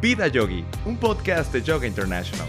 Vida 0.00 0.28
Yogi, 0.28 0.64
un 0.84 0.96
podcast 0.96 1.52
de 1.52 1.60
Yoga 1.60 1.84
International. 1.84 2.46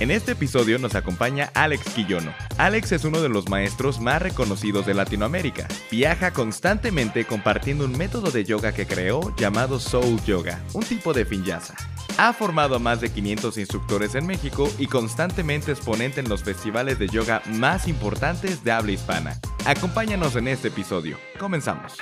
En 0.00 0.10
este 0.10 0.32
episodio 0.32 0.78
nos 0.78 0.94
acompaña 0.94 1.50
Alex 1.52 1.90
Quillono. 1.90 2.32
Alex 2.56 2.92
es 2.92 3.04
uno 3.04 3.20
de 3.20 3.28
los 3.28 3.50
maestros 3.50 4.00
más 4.00 4.22
reconocidos 4.22 4.86
de 4.86 4.94
Latinoamérica. 4.94 5.68
Viaja 5.90 6.32
constantemente 6.32 7.26
compartiendo 7.26 7.84
un 7.84 7.98
método 7.98 8.30
de 8.30 8.44
yoga 8.44 8.72
que 8.72 8.86
creó 8.86 9.36
llamado 9.36 9.78
Soul 9.78 10.22
Yoga, 10.24 10.64
un 10.72 10.84
tipo 10.84 11.12
de 11.12 11.24
vinyasa. 11.24 11.74
Ha 12.16 12.32
formado 12.32 12.76
a 12.76 12.78
más 12.78 13.02
de 13.02 13.10
500 13.10 13.58
instructores 13.58 14.14
en 14.14 14.26
México 14.26 14.72
y 14.78 14.86
constantemente 14.86 15.72
exponente 15.72 16.20
en 16.20 16.30
los 16.30 16.44
festivales 16.44 16.98
de 16.98 17.08
yoga 17.08 17.42
más 17.44 17.88
importantes 17.88 18.64
de 18.64 18.72
habla 18.72 18.92
hispana. 18.92 19.38
Acompáñanos 19.66 20.34
en 20.36 20.48
este 20.48 20.68
episodio. 20.68 21.18
Comenzamos. 21.38 21.98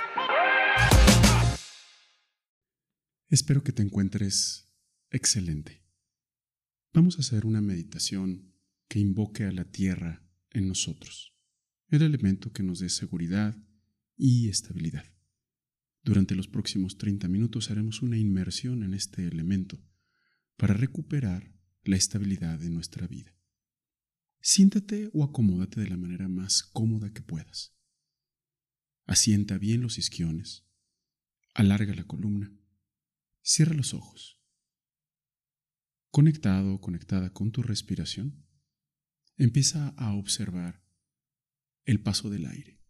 Espero 3.28 3.64
que 3.64 3.72
te 3.72 3.82
encuentres 3.82 4.64
excelente. 5.14 5.80
Vamos 6.92 7.16
a 7.16 7.20
hacer 7.20 7.46
una 7.46 7.60
meditación 7.60 8.52
que 8.88 8.98
invoque 8.98 9.44
a 9.44 9.52
la 9.52 9.64
tierra 9.64 10.28
en 10.50 10.66
nosotros, 10.66 11.36
el 11.88 12.02
elemento 12.02 12.52
que 12.52 12.64
nos 12.64 12.80
dé 12.80 12.88
seguridad 12.88 13.56
y 14.16 14.48
estabilidad. 14.48 15.06
Durante 16.02 16.34
los 16.34 16.48
próximos 16.48 16.98
30 16.98 17.28
minutos 17.28 17.70
haremos 17.70 18.02
una 18.02 18.18
inmersión 18.18 18.82
en 18.82 18.92
este 18.92 19.26
elemento 19.26 19.80
para 20.56 20.74
recuperar 20.74 21.54
la 21.84 21.96
estabilidad 21.96 22.58
de 22.58 22.70
nuestra 22.70 23.06
vida. 23.06 23.36
Siéntate 24.40 25.10
o 25.12 25.22
acomódate 25.22 25.80
de 25.80 25.88
la 25.88 25.96
manera 25.96 26.28
más 26.28 26.64
cómoda 26.64 27.12
que 27.12 27.22
puedas. 27.22 27.72
Asienta 29.06 29.58
bien 29.58 29.80
los 29.80 29.96
isquiones, 29.96 30.66
alarga 31.54 31.94
la 31.94 32.04
columna, 32.04 32.52
cierra 33.42 33.74
los 33.74 33.94
ojos 33.94 34.43
conectado 36.14 36.74
o 36.74 36.80
conectada 36.80 37.30
con 37.30 37.50
tu 37.50 37.60
respiración, 37.64 38.46
empieza 39.36 39.88
a 39.96 40.14
observar 40.14 40.80
el 41.86 42.00
paso 42.00 42.30
del 42.30 42.46
aire, 42.46 42.80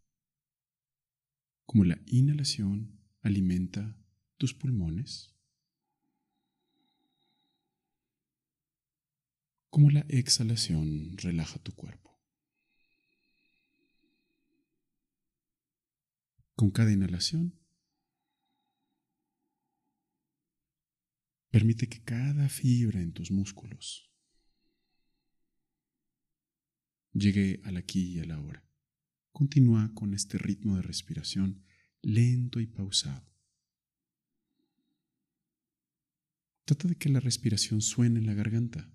como 1.65 1.85
la 1.85 1.99
inhalación 2.05 3.01
alimenta 3.21 3.97
tus 4.37 4.53
pulmones, 4.53 5.35
como 9.71 9.89
la 9.89 10.05
exhalación 10.07 11.17
relaja 11.17 11.57
tu 11.57 11.73
cuerpo. 11.73 12.21
Con 16.55 16.69
cada 16.69 16.91
inhalación, 16.91 17.59
Permite 21.55 21.87
que 21.87 22.03
cada 22.03 22.49
fibra 22.49 22.99
en 23.01 23.13
tus 23.13 23.31
músculos 23.31 24.11
llegue 27.13 27.61
al 27.63 27.77
aquí 27.77 28.15
y 28.15 28.19
a 28.19 28.25
la 28.25 28.41
hora. 28.41 28.67
Continúa 29.31 29.89
con 29.93 30.13
este 30.13 30.37
ritmo 30.37 30.75
de 30.75 30.81
respiración 30.81 31.63
lento 32.01 32.59
y 32.59 32.67
pausado. 32.67 33.33
Trata 36.65 36.89
de 36.89 36.97
que 36.97 37.07
la 37.07 37.21
respiración 37.21 37.81
suene 37.81 38.19
en 38.19 38.25
la 38.25 38.33
garganta, 38.33 38.93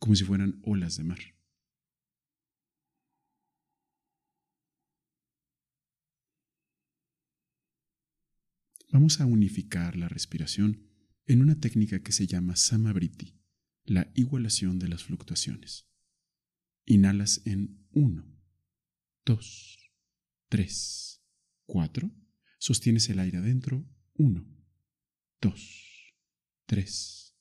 como 0.00 0.16
si 0.16 0.24
fueran 0.24 0.60
olas 0.64 0.96
de 0.96 1.04
mar. 1.04 1.20
Vamos 8.94 9.20
a 9.20 9.26
unificar 9.26 9.96
la 9.96 10.08
respiración 10.08 10.88
en 11.26 11.42
una 11.42 11.58
técnica 11.58 12.00
que 12.00 12.12
se 12.12 12.28
llama 12.28 12.54
Samabriti, 12.54 13.36
la 13.82 14.12
igualación 14.14 14.78
de 14.78 14.86
las 14.86 15.02
fluctuaciones. 15.02 15.90
Inhalas 16.86 17.42
en 17.44 17.88
1, 17.90 18.24
2, 19.24 19.90
3, 20.48 21.24
4. 21.66 22.12
Sostienes 22.58 23.08
el 23.08 23.18
aire 23.18 23.38
adentro. 23.38 23.84
1, 24.14 24.46
2, 25.40 26.14
3, 26.66 27.36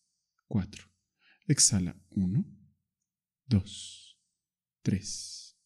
4. 0.47 0.91
Exhala 1.45 2.03
1, 2.15 2.45
2, 3.45 4.19
3, 4.81 5.57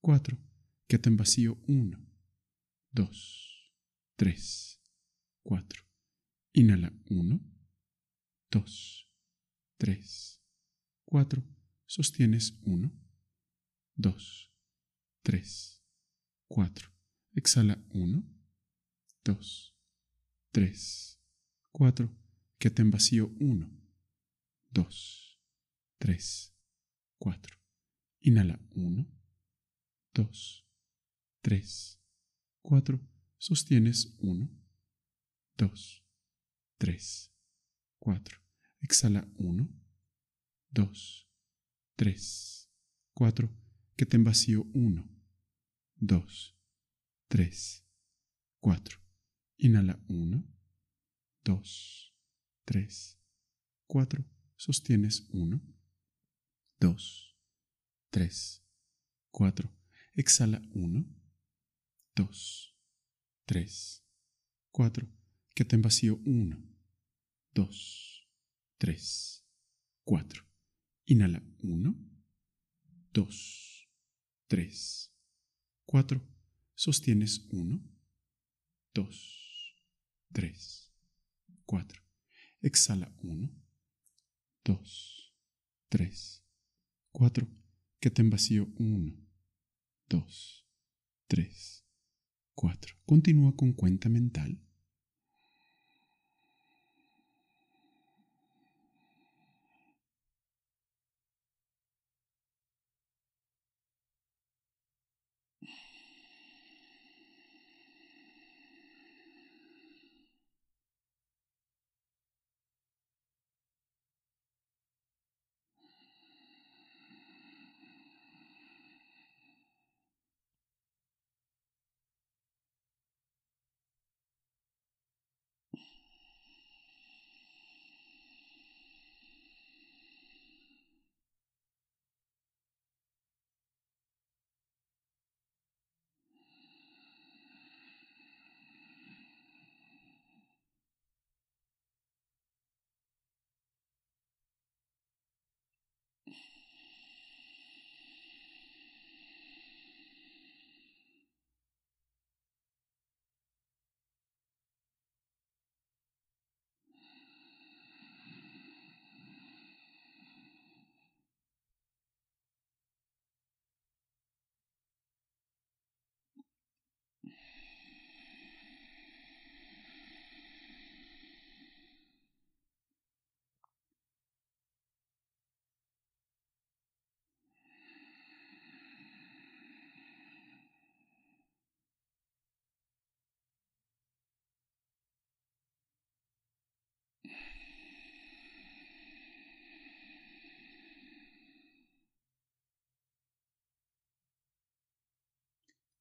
4. 0.00 0.38
Quédate 0.86 1.08
en 1.10 1.16
vacío 1.18 1.62
1, 1.68 2.02
2, 2.92 3.74
3, 4.16 4.83
4. 5.44 5.80
Inhala 6.54 6.92
1, 7.10 7.40
2, 8.50 9.08
3, 9.78 10.40
4. 11.04 11.42
Sostienes 11.86 12.58
1, 12.64 12.90
2, 13.96 14.52
3, 15.22 15.82
4. 16.48 16.90
Exhala 17.34 17.78
1, 17.92 18.22
2, 19.24 19.76
3, 20.52 21.20
4. 21.72 22.08
Quédate 22.58 22.82
en 22.82 22.90
vacío 22.90 23.34
1, 23.40 23.70
2, 24.70 25.40
3, 25.98 26.54
4. 27.18 27.56
Inhala 28.20 28.58
1, 28.74 29.06
2, 30.14 30.66
3, 31.42 32.00
4. 32.62 33.00
Sostienes 33.36 34.16
1, 34.20 34.63
2, 35.56 36.04
3, 36.78 37.32
4. 38.00 38.40
Exhala 38.80 39.26
1, 39.38 39.68
2, 40.70 41.28
3, 41.96 42.70
4. 43.14 43.48
Que 43.96 44.06
te 44.06 44.18
vacío 44.18 44.64
1, 44.74 45.08
2, 45.96 46.58
3, 47.28 47.86
4. 48.60 48.98
Inhala 49.58 50.04
1, 50.08 50.44
2, 51.44 52.14
3, 52.64 53.20
4. 53.86 54.24
Sostienes 54.56 55.28
1, 55.32 55.60
2, 56.80 57.38
3, 58.10 58.64
4. 59.30 59.70
Exhala 60.16 60.60
1, 60.74 61.06
2, 62.16 62.76
3, 63.46 64.04
4 64.72 65.23
que 65.54 65.64
te 65.64 65.76
en 65.76 65.82
vacío 65.82 66.20
1, 66.26 66.58
2, 67.54 68.28
3, 68.78 69.46
4. 70.02 70.44
Inhala 71.06 71.42
1, 71.62 71.94
2, 73.12 73.90
3, 74.48 75.14
4. 75.86 76.34
Sostienes 76.74 77.46
1, 77.52 77.80
2, 78.94 79.76
3, 80.32 80.92
4. 81.66 82.02
Exhala 82.60 83.14
1, 83.22 83.64
2, 84.64 85.34
3, 85.88 86.44
4. 87.12 87.48
Que 88.00 88.10
te 88.10 88.22
en 88.22 88.30
vacío 88.30 88.66
1, 88.76 89.16
2, 90.08 90.66
3, 91.28 91.86
4. 92.54 92.96
Continúa 93.06 93.54
con 93.54 93.72
cuenta 93.72 94.08
mental 94.08 94.60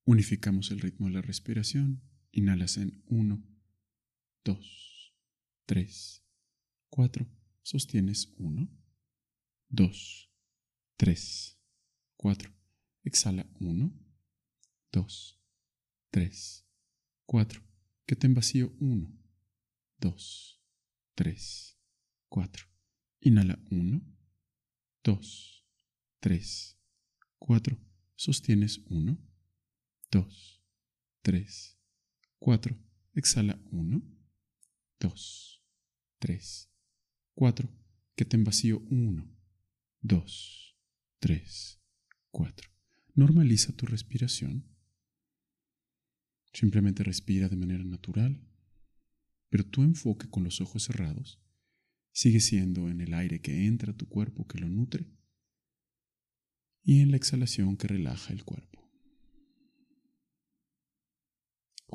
Unificamos 0.06 0.72
el 0.72 0.82
ritmo 0.82 1.08
de 1.08 1.14
la 1.14 1.22
respiración. 1.22 2.04
Inhalas 2.32 2.78
en 2.78 3.04
1, 3.08 3.42
2, 4.44 5.16
3, 5.66 6.26
4. 6.90 7.28
Sostienes 7.62 8.34
1, 8.38 8.70
2, 9.70 10.32
3, 10.98 11.60
4. 12.18 12.54
Exhala 13.04 13.50
1, 13.62 13.94
2, 14.92 15.42
3, 16.10 16.68
4. 17.26 17.64
Que 18.06 18.16
te 18.18 18.28
en 18.28 18.34
vacío 18.34 18.76
1, 18.80 19.18
2, 20.00 20.62
3, 21.16 21.80
4. 22.28 22.66
Inhala 23.22 23.64
1, 23.72 24.02
2, 25.04 25.66
3, 26.20 26.80
4. 27.40 27.80
Sostienes 28.16 28.80
1, 28.88 29.33
2, 30.14 30.64
3, 31.24 31.80
4. 32.38 32.78
Exhala 33.16 33.60
1, 33.72 34.00
2, 35.00 35.64
3, 36.20 36.72
4. 37.34 37.70
Que 38.16 38.28
en 38.30 38.44
vacío 38.44 38.86
1, 38.92 39.36
2, 40.02 40.78
3, 41.18 41.82
4. 42.30 42.70
Normaliza 43.16 43.76
tu 43.76 43.88
respiración. 43.88 44.72
Simplemente 46.54 47.04
respira 47.04 47.50
de 47.50 47.56
manera 47.56 47.84
natural, 47.84 48.40
pero 49.50 49.66
tu 49.66 49.82
enfoque 49.82 50.30
con 50.30 50.44
los 50.44 50.62
ojos 50.62 50.84
cerrados 50.84 51.42
sigue 52.12 52.40
siendo 52.40 52.88
en 52.88 53.02
el 53.02 53.16
aire 53.16 53.42
que 53.42 53.66
entra 53.66 53.94
a 53.94 53.98
tu 53.98 54.08
cuerpo 54.08 54.46
que 54.48 54.60
lo 54.60 54.70
nutre 54.70 55.08
y 56.84 57.00
en 57.00 57.10
la 57.10 57.18
exhalación 57.18 57.78
que 57.78 57.88
relaja 57.88 58.32
el 58.32 58.44
cuerpo. 58.44 58.83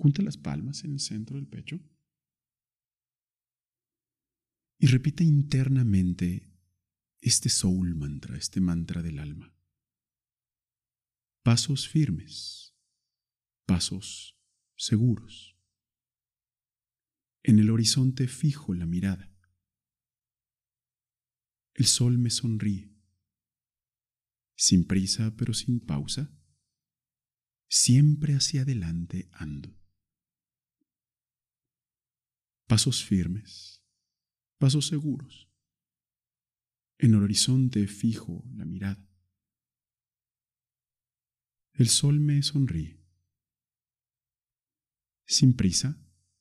Junta 0.01 0.23
las 0.23 0.37
palmas 0.37 0.85
en 0.85 0.93
el 0.93 1.01
centro 1.01 1.35
del 1.35 1.49
pecho 1.49 1.81
y 4.79 4.87
repite 4.87 5.25
internamente 5.25 6.57
este 7.21 7.49
soul 7.49 7.97
mantra, 7.97 8.37
este 8.37 8.61
mantra 8.61 9.03
del 9.03 9.19
alma. 9.19 9.53
Pasos 11.43 11.89
firmes, 11.89 12.77
pasos 13.67 14.39
seguros. 14.77 15.59
En 17.43 17.59
el 17.59 17.69
horizonte 17.69 18.29
fijo 18.29 18.75
la 18.75 18.87
mirada. 18.87 19.37
El 21.75 21.87
sol 21.87 22.19
me 22.19 22.31
sonríe. 22.31 22.95
Sin 24.55 24.87
prisa 24.87 25.35
pero 25.37 25.55
sin 25.55 25.81
pausa, 25.81 26.33
siempre 27.69 28.35
hacia 28.35 28.63
adelante 28.63 29.29
ando. 29.33 29.78
Pasos 32.69 33.03
firmes, 33.03 33.83
pasos 34.59 34.89
seguros. 34.89 35.51
En 36.99 37.15
el 37.15 37.23
horizonte 37.23 37.87
fijo 37.87 38.45
la 38.55 38.67
mirada. 38.67 39.09
El 41.73 41.89
sol 41.89 42.21
me 42.21 42.43
sonríe. 42.43 43.03
Sin 45.25 45.57
prisa, 45.57 45.99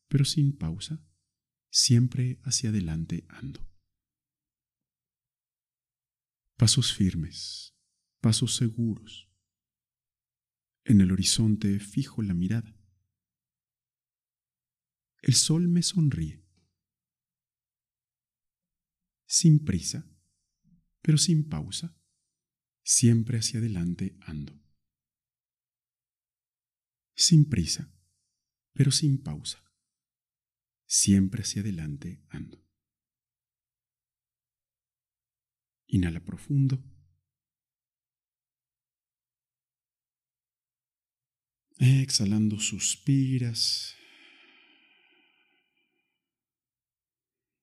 pero 0.09 0.25
sin 0.25 0.57
pausa, 0.57 1.01
siempre 1.71 2.41
hacia 2.44 2.71
adelante 2.71 3.25
ando. 3.30 3.65
Pasos 6.57 6.94
firmes, 6.94 7.73
pasos 8.19 8.57
seguros. 8.57 9.31
En 10.83 11.00
el 11.00 11.13
horizonte 11.13 11.80
fijo 11.80 12.21
la 12.21 12.33
mirada. 12.33 12.76
El 15.27 15.35
sol 15.35 15.68
me 15.68 15.83
sonríe. 15.83 16.44
Sin 19.27 19.63
prisa, 19.63 20.09
pero 21.03 21.19
sin 21.19 21.47
pausa, 21.47 21.95
siempre 22.83 23.38
hacia 23.38 23.59
adelante 23.59 24.18
ando 24.21 24.68
sin 27.18 27.50
prisa, 27.50 27.91
pero 28.74 28.91
sin 28.91 29.21
pausa. 29.21 29.63
Siempre 30.85 31.41
hacia 31.41 31.62
adelante 31.62 32.23
ando. 32.30 32.63
Inhala 35.88 36.23
profundo. 36.23 36.81
Exhalando 41.80 42.59
suspiras 42.59 43.96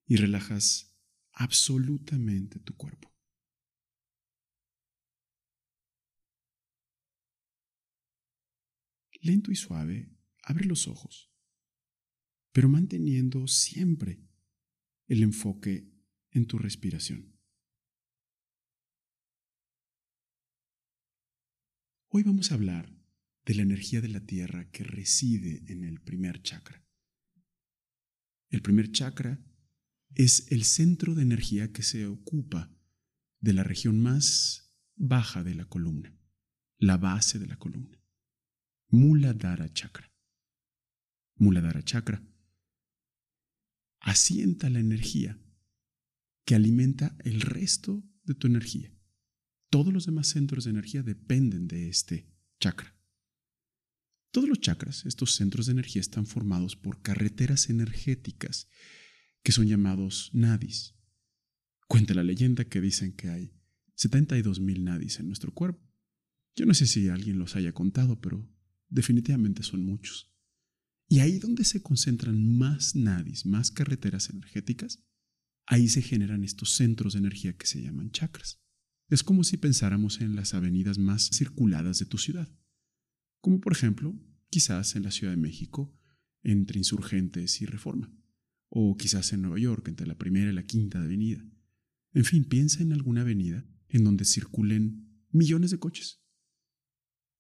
y 0.06 0.16
relajas 0.16 0.96
absolutamente 1.32 2.58
tu 2.60 2.76
cuerpo. 2.76 3.14
lento 9.24 9.50
y 9.50 9.56
suave, 9.56 10.10
abre 10.42 10.66
los 10.66 10.86
ojos, 10.86 11.32
pero 12.52 12.68
manteniendo 12.68 13.48
siempre 13.48 14.22
el 15.08 15.22
enfoque 15.22 15.90
en 16.30 16.46
tu 16.46 16.58
respiración. 16.58 17.34
Hoy 22.08 22.22
vamos 22.22 22.52
a 22.52 22.54
hablar 22.54 22.94
de 23.46 23.54
la 23.54 23.62
energía 23.62 24.00
de 24.00 24.08
la 24.08 24.20
Tierra 24.20 24.70
que 24.70 24.84
reside 24.84 25.64
en 25.72 25.84
el 25.84 26.00
primer 26.00 26.42
chakra. 26.42 26.86
El 28.50 28.62
primer 28.62 28.92
chakra 28.92 29.42
es 30.14 30.50
el 30.50 30.64
centro 30.64 31.14
de 31.14 31.22
energía 31.22 31.72
que 31.72 31.82
se 31.82 32.06
ocupa 32.06 32.70
de 33.40 33.52
la 33.52 33.64
región 33.64 34.00
más 34.00 34.72
baja 34.96 35.42
de 35.44 35.54
la 35.54 35.64
columna, 35.66 36.16
la 36.78 36.96
base 36.96 37.38
de 37.38 37.46
la 37.46 37.56
columna. 37.56 38.00
Muladhara 38.88 39.72
Chakra. 39.72 40.12
Muladhara 41.36 41.82
Chakra 41.82 42.22
asienta 44.00 44.70
la 44.70 44.78
energía 44.78 45.40
que 46.44 46.54
alimenta 46.54 47.16
el 47.24 47.40
resto 47.40 48.04
de 48.24 48.34
tu 48.34 48.46
energía. 48.46 48.94
Todos 49.70 49.92
los 49.92 50.06
demás 50.06 50.28
centros 50.28 50.64
de 50.64 50.70
energía 50.70 51.02
dependen 51.02 51.66
de 51.66 51.88
este 51.88 52.30
chakra. 52.60 52.94
Todos 54.30 54.48
los 54.48 54.60
chakras, 54.60 55.06
estos 55.06 55.34
centros 55.34 55.66
de 55.66 55.72
energía, 55.72 56.00
están 56.00 56.26
formados 56.26 56.76
por 56.76 57.02
carreteras 57.02 57.70
energéticas 57.70 58.68
que 59.44 59.52
son 59.52 59.68
llamados 59.68 60.30
nadis. 60.32 60.96
Cuenta 61.86 62.14
la 62.14 62.24
leyenda 62.24 62.64
que 62.64 62.80
dicen 62.80 63.12
que 63.12 63.28
hay 63.28 63.52
72 63.94 64.58
mil 64.58 64.82
nadis 64.82 65.20
en 65.20 65.26
nuestro 65.28 65.52
cuerpo. 65.52 65.88
Yo 66.56 66.66
no 66.66 66.74
sé 66.74 66.86
si 66.86 67.08
alguien 67.08 67.38
los 67.38 67.54
haya 67.54 67.72
contado, 67.72 68.20
pero 68.20 68.50
definitivamente 68.88 69.62
son 69.62 69.84
muchos. 69.84 70.32
Y 71.08 71.20
ahí 71.20 71.38
donde 71.38 71.64
se 71.64 71.82
concentran 71.82 72.56
más 72.56 72.96
nadis, 72.96 73.44
más 73.44 73.70
carreteras 73.70 74.30
energéticas, 74.30 75.04
ahí 75.66 75.88
se 75.88 76.00
generan 76.02 76.42
estos 76.42 76.74
centros 76.74 77.12
de 77.12 77.18
energía 77.20 77.56
que 77.56 77.66
se 77.66 77.82
llaman 77.82 78.10
chakras. 78.10 78.62
Es 79.10 79.22
como 79.22 79.44
si 79.44 79.58
pensáramos 79.58 80.22
en 80.22 80.34
las 80.34 80.54
avenidas 80.54 80.98
más 80.98 81.28
circuladas 81.30 81.98
de 81.98 82.06
tu 82.06 82.16
ciudad, 82.16 82.50
como 83.42 83.60
por 83.60 83.72
ejemplo, 83.72 84.18
quizás 84.48 84.96
en 84.96 85.02
la 85.02 85.10
Ciudad 85.10 85.34
de 85.34 85.40
México, 85.40 85.94
entre 86.42 86.78
Insurgentes 86.78 87.60
y 87.60 87.66
Reforma, 87.66 88.10
o 88.74 88.96
quizás 88.96 89.32
en 89.32 89.42
Nueva 89.42 89.58
York, 89.58 89.88
entre 89.88 90.06
la 90.06 90.18
primera 90.18 90.50
y 90.50 90.54
la 90.54 90.66
quinta 90.66 91.00
avenida. 91.00 91.44
En 92.12 92.24
fin, 92.24 92.44
piensa 92.44 92.82
en 92.82 92.92
alguna 92.92 93.22
avenida 93.22 93.64
en 93.88 94.04
donde 94.04 94.24
circulen 94.24 95.24
millones 95.30 95.70
de 95.70 95.78
coches 95.78 96.24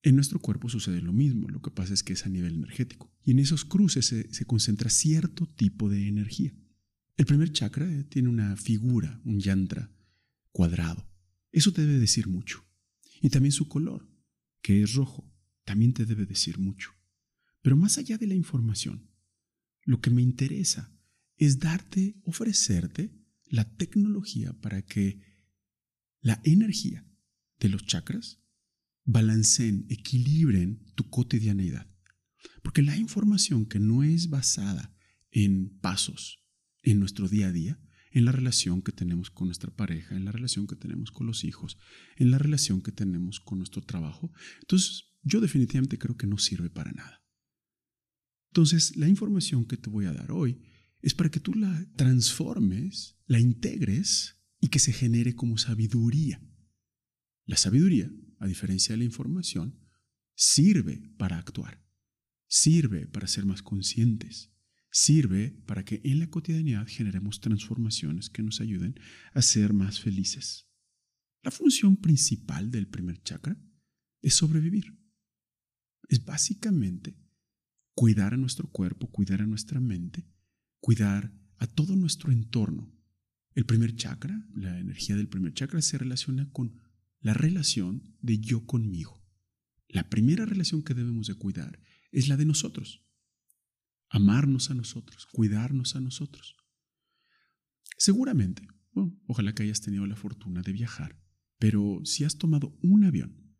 en 0.04 0.16
nuestro 0.16 0.38
cuerpo 0.38 0.68
sucede 0.68 1.00
lo 1.00 1.14
mismo, 1.14 1.48
lo 1.48 1.62
que 1.62 1.70
pasa 1.70 1.94
es 1.94 2.02
que 2.02 2.12
es 2.12 2.26
a 2.26 2.28
nivel 2.28 2.56
energético. 2.56 3.10
Y 3.24 3.30
en 3.30 3.38
esos 3.38 3.64
cruces 3.64 4.04
se, 4.04 4.44
concentra 4.44 4.90
cierto 4.90 5.46
tipo 5.46 5.88
de 5.88 6.06
energía. 6.06 6.54
El 7.16 7.24
primer 7.24 7.50
chakra 7.52 7.90
eh, 7.90 8.04
tiene 8.04 8.28
una 8.28 8.54
figura, 8.56 9.22
un 9.24 9.40
yantra 9.40 9.90
cuadrado. 10.52 11.10
Eso 11.52 11.72
te 11.72 11.86
debe 11.86 11.98
decir 11.98 12.28
mucho. 12.28 12.66
Y 13.22 13.30
también 13.30 13.52
su 13.52 13.66
color, 13.66 14.06
que 14.60 14.82
es 14.82 14.92
rojo, 14.92 15.32
también 15.64 15.94
te 15.94 16.04
debe 16.04 16.26
decir 16.26 16.58
mucho. 16.58 16.90
Pero 17.62 17.74
más 17.74 17.96
allá 17.96 18.18
de 18.18 18.26
la 18.26 18.34
información, 18.34 19.08
lo 19.84 20.02
que 20.02 20.10
me 20.10 20.20
interesa 20.20 20.93
es 21.44 21.58
darte, 21.58 22.16
ofrecerte 22.24 23.12
la 23.46 23.64
tecnología 23.76 24.52
para 24.60 24.82
que 24.82 25.20
la 26.20 26.40
energía 26.44 27.06
de 27.60 27.68
los 27.68 27.84
chakras 27.86 28.40
balanceen, 29.04 29.86
equilibren 29.88 30.82
tu 30.94 31.08
cotidianeidad. 31.10 31.90
Porque 32.62 32.82
la 32.82 32.96
información 32.96 33.66
que 33.66 33.78
no 33.78 34.02
es 34.02 34.28
basada 34.28 34.94
en 35.30 35.78
pasos 35.80 36.42
en 36.82 37.00
nuestro 37.00 37.28
día 37.28 37.48
a 37.48 37.52
día, 37.52 37.80
en 38.10 38.24
la 38.24 38.32
relación 38.32 38.82
que 38.82 38.92
tenemos 38.92 39.30
con 39.30 39.48
nuestra 39.48 39.74
pareja, 39.74 40.14
en 40.14 40.24
la 40.24 40.32
relación 40.32 40.66
que 40.66 40.76
tenemos 40.76 41.10
con 41.10 41.26
los 41.26 41.44
hijos, 41.44 41.76
en 42.16 42.30
la 42.30 42.38
relación 42.38 42.80
que 42.80 42.92
tenemos 42.92 43.40
con 43.40 43.58
nuestro 43.58 43.82
trabajo, 43.82 44.32
entonces 44.60 45.06
yo 45.22 45.40
definitivamente 45.40 45.98
creo 45.98 46.16
que 46.16 46.26
no 46.26 46.38
sirve 46.38 46.70
para 46.70 46.92
nada. 46.92 47.24
Entonces, 48.50 48.96
la 48.96 49.08
información 49.08 49.64
que 49.64 49.76
te 49.76 49.90
voy 49.90 50.06
a 50.06 50.12
dar 50.12 50.30
hoy 50.30 50.62
es 51.04 51.14
para 51.14 51.30
que 51.30 51.38
tú 51.38 51.52
la 51.52 51.86
transformes, 51.96 53.18
la 53.26 53.38
integres 53.38 54.42
y 54.58 54.68
que 54.68 54.78
se 54.78 54.90
genere 54.90 55.34
como 55.34 55.58
sabiduría. 55.58 56.40
La 57.44 57.58
sabiduría, 57.58 58.10
a 58.38 58.46
diferencia 58.46 58.94
de 58.94 58.98
la 58.98 59.04
información, 59.04 59.78
sirve 60.34 61.12
para 61.18 61.36
actuar, 61.36 61.84
sirve 62.48 63.06
para 63.06 63.26
ser 63.26 63.44
más 63.44 63.62
conscientes, 63.62 64.50
sirve 64.90 65.50
para 65.66 65.84
que 65.84 66.00
en 66.04 66.20
la 66.20 66.30
cotidianidad 66.30 66.86
generemos 66.88 67.42
transformaciones 67.42 68.30
que 68.30 68.42
nos 68.42 68.62
ayuden 68.62 68.98
a 69.34 69.42
ser 69.42 69.74
más 69.74 70.00
felices. 70.00 70.70
La 71.42 71.50
función 71.50 71.98
principal 71.98 72.70
del 72.70 72.88
primer 72.88 73.22
chakra 73.22 73.62
es 74.22 74.32
sobrevivir. 74.36 74.98
Es 76.08 76.24
básicamente 76.24 77.14
cuidar 77.92 78.32
a 78.32 78.38
nuestro 78.38 78.70
cuerpo, 78.70 79.10
cuidar 79.10 79.42
a 79.42 79.46
nuestra 79.46 79.80
mente, 79.80 80.26
cuidar 80.84 81.32
a 81.56 81.66
todo 81.66 81.96
nuestro 81.96 82.30
entorno. 82.30 82.94
El 83.54 83.64
primer 83.64 83.96
chakra, 83.96 84.46
la 84.54 84.78
energía 84.78 85.16
del 85.16 85.28
primer 85.30 85.54
chakra 85.54 85.80
se 85.80 85.96
relaciona 85.96 86.52
con 86.52 86.78
la 87.20 87.32
relación 87.32 88.14
de 88.20 88.38
yo 88.38 88.66
conmigo. 88.66 89.24
La 89.88 90.10
primera 90.10 90.44
relación 90.44 90.82
que 90.82 90.92
debemos 90.92 91.26
de 91.26 91.36
cuidar 91.36 91.80
es 92.12 92.28
la 92.28 92.36
de 92.36 92.44
nosotros. 92.44 93.02
Amarnos 94.10 94.70
a 94.70 94.74
nosotros, 94.74 95.26
cuidarnos 95.32 95.96
a 95.96 96.02
nosotros. 96.02 96.54
Seguramente, 97.96 98.68
ojalá 99.26 99.54
que 99.54 99.62
hayas 99.62 99.80
tenido 99.80 100.04
la 100.06 100.16
fortuna 100.16 100.60
de 100.60 100.72
viajar, 100.72 101.18
pero 101.58 102.02
si 102.04 102.24
has 102.24 102.36
tomado 102.36 102.78
un 102.82 103.04
avión, 103.04 103.56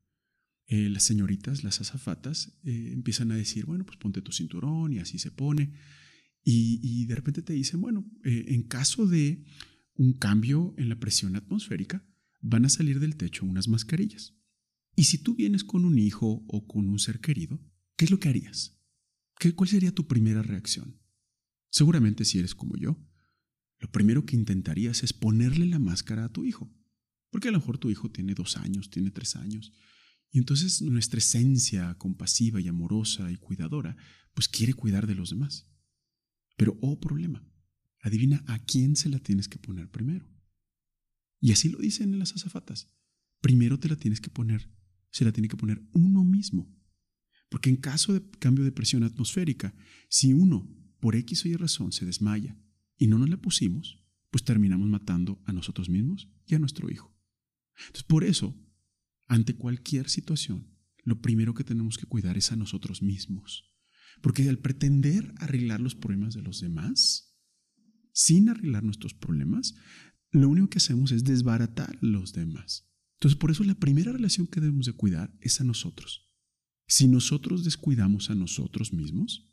eh, 0.67 0.91
las 0.91 1.05
señoritas, 1.05 1.65
las 1.65 1.81
azafatas, 1.81 2.59
eh, 2.65 2.91
empiezan 2.93 3.33
a 3.33 3.37
decir, 3.37 3.65
bueno, 3.65 3.87
pues 3.87 3.97
ponte 3.97 4.21
tu 4.21 4.31
cinturón 4.31 4.93
y 4.93 4.99
así 4.99 5.19
se 5.19 5.31
pone. 5.31 5.73
Y, 6.47 7.07
de 7.07 7.15
repente 7.15 7.41
te 7.41 7.55
dicen, 7.55 7.81
bueno, 7.81 8.05
eh, 8.23 8.45
en 8.49 8.65
caso 8.65 9.07
de 9.07 9.45
un 9.95 10.13
cambio 10.13 10.75
en 10.77 10.91
la 10.91 11.01
presión 11.01 11.37
atmosférica, 11.37 12.07
van 12.41 12.67
a 12.67 12.69
salir 12.69 13.01
del 13.01 13.17
techo 13.17 13.47
unas 13.47 13.69
mascarillas. 13.69 14.35
Y 14.95 15.05
si 15.05 15.19
tú 15.19 15.35
vienes 15.35 15.65
con 15.65 15.85
un 15.85 15.99
hijo 15.99 16.45
o 16.47 16.67
con 16.67 16.89
un 16.89 16.99
ser 16.99 17.21
querido, 17.21 17.61
¿qué 17.97 18.05
es 18.05 18.11
lo 18.11 18.21
que 18.21 18.29
harías? 18.29 18.79
¿Qué, 19.39 19.55
¿Cuál 19.55 19.71
sería 19.71 19.95
tu 19.95 20.07
primera 20.07 20.43
reacción? 20.43 21.01
Seguramente 21.71 22.25
si 22.25 22.39
eres 22.39 22.55
como 22.55 22.77
yo, 22.77 23.03
lo 23.79 23.91
primero 23.91 24.25
que 24.25 24.37
intentarías 24.37 25.03
es 25.03 25.13
ponerle 25.13 25.67
la 25.67 25.79
máscara 25.79 26.27
a 26.27 26.33
tu 26.33 26.45
hijo. 26.45 26.71
Porque 27.31 27.49
a 27.49 27.51
lo 27.53 27.59
mejor 27.59 27.79
tu 27.79 27.91
hijo 27.91 28.11
tiene 28.11 28.35
dos 28.35 28.57
años, 28.57 28.91
tiene 28.91 29.11
tres 29.11 29.35
años. 29.35 29.73
Y 30.31 30.39
entonces 30.39 30.83
nuestra 30.83 31.19
esencia 31.19 31.95
compasiva 31.95 32.61
y 32.61 32.69
amorosa 32.69 33.31
y 33.31 33.37
cuidadora, 33.37 33.97
pues 34.35 34.49
quiere 34.49 34.75
cuidar 34.75 35.07
de 35.07 35.15
los 35.15 35.31
demás. 35.31 35.69
Pero, 36.57 36.79
oh 36.81 37.01
problema, 37.01 37.47
adivina 38.01 38.45
a 38.47 38.59
quién 38.59 38.97
se 38.97 39.09
la 39.09 39.19
tienes 39.19 39.49
que 39.49 39.59
poner 39.59 39.91
primero. 39.91 40.29
Y 41.41 41.53
así 41.53 41.69
lo 41.69 41.79
dicen 41.79 42.13
en 42.13 42.19
las 42.19 42.35
azafatas. 42.35 42.91
Primero 43.41 43.79
te 43.79 43.89
la 43.89 43.97
tienes 43.97 44.21
que 44.21 44.31
poner 44.31 44.71
se 45.15 45.25
la 45.25 45.31
tiene 45.31 45.47
que 45.47 45.57
poner 45.57 45.81
uno 45.93 46.25
mismo. 46.25 46.69
Porque 47.49 47.71
en 47.71 47.77
caso 47.77 48.13
de 48.13 48.29
cambio 48.41 48.65
de 48.65 48.73
presión 48.73 49.05
atmosférica, 49.05 49.73
si 50.09 50.33
uno, 50.33 50.69
por 50.99 51.15
X 51.15 51.45
o 51.45 51.49
Y 51.49 51.55
razón, 51.55 51.93
se 51.93 52.05
desmaya 52.05 52.59
y 52.99 53.07
no 53.07 53.19
nos 53.19 53.31
la 53.31 53.37
pusimos, 53.37 54.03
pues 54.33 54.43
terminamos 54.43 54.89
matando 54.89 55.41
a 55.45 55.53
nosotros 55.53 55.89
mismos 55.89 56.29
y 56.47 56.57
a 56.57 56.59
nuestro 56.59 56.91
hijo. 56.91 57.17
Entonces, 57.79 58.03
por 58.03 58.25
eso, 58.25 58.61
ante 59.29 59.55
cualquier 59.55 60.11
situación, 60.11 60.67
lo 61.05 61.23
primero 61.23 61.55
que 61.55 61.63
tenemos 61.63 61.97
que 61.97 62.07
cuidar 62.07 62.37
es 62.37 62.51
a 62.51 62.57
nosotros 62.57 63.01
mismos. 63.01 63.73
Porque 64.25 64.49
al 64.49 64.59
pretender 64.59 65.35
arreglar 65.37 65.83
los 65.83 65.95
problemas 65.95 66.33
de 66.33 66.41
los 66.41 66.63
demás, 66.63 67.37
sin 68.15 68.49
arreglar 68.49 68.83
nuestros 68.83 69.13
problemas, 69.13 69.75
lo 70.31 70.49
único 70.49 70.71
que 70.71 70.79
hacemos 70.79 71.13
es 71.13 71.25
desbaratar 71.25 71.99
los 72.01 72.33
demás. 72.33 72.89
Entonces, 73.17 73.39
por 73.39 73.51
eso 73.51 73.65
la 73.65 73.75
primera 73.75 74.13
relación 74.13 74.47
que 74.47 74.63
debemos 74.63 74.87
de 74.87 74.95
cuidar 74.95 75.37
es 75.43 75.61
a 75.61 75.65
nosotros. 75.65 76.27
Si 76.87 77.07
nosotros 77.07 77.65
descuidamos 77.65 78.31
a 78.31 78.35
nosotros 78.35 78.95
mismos, 78.95 79.53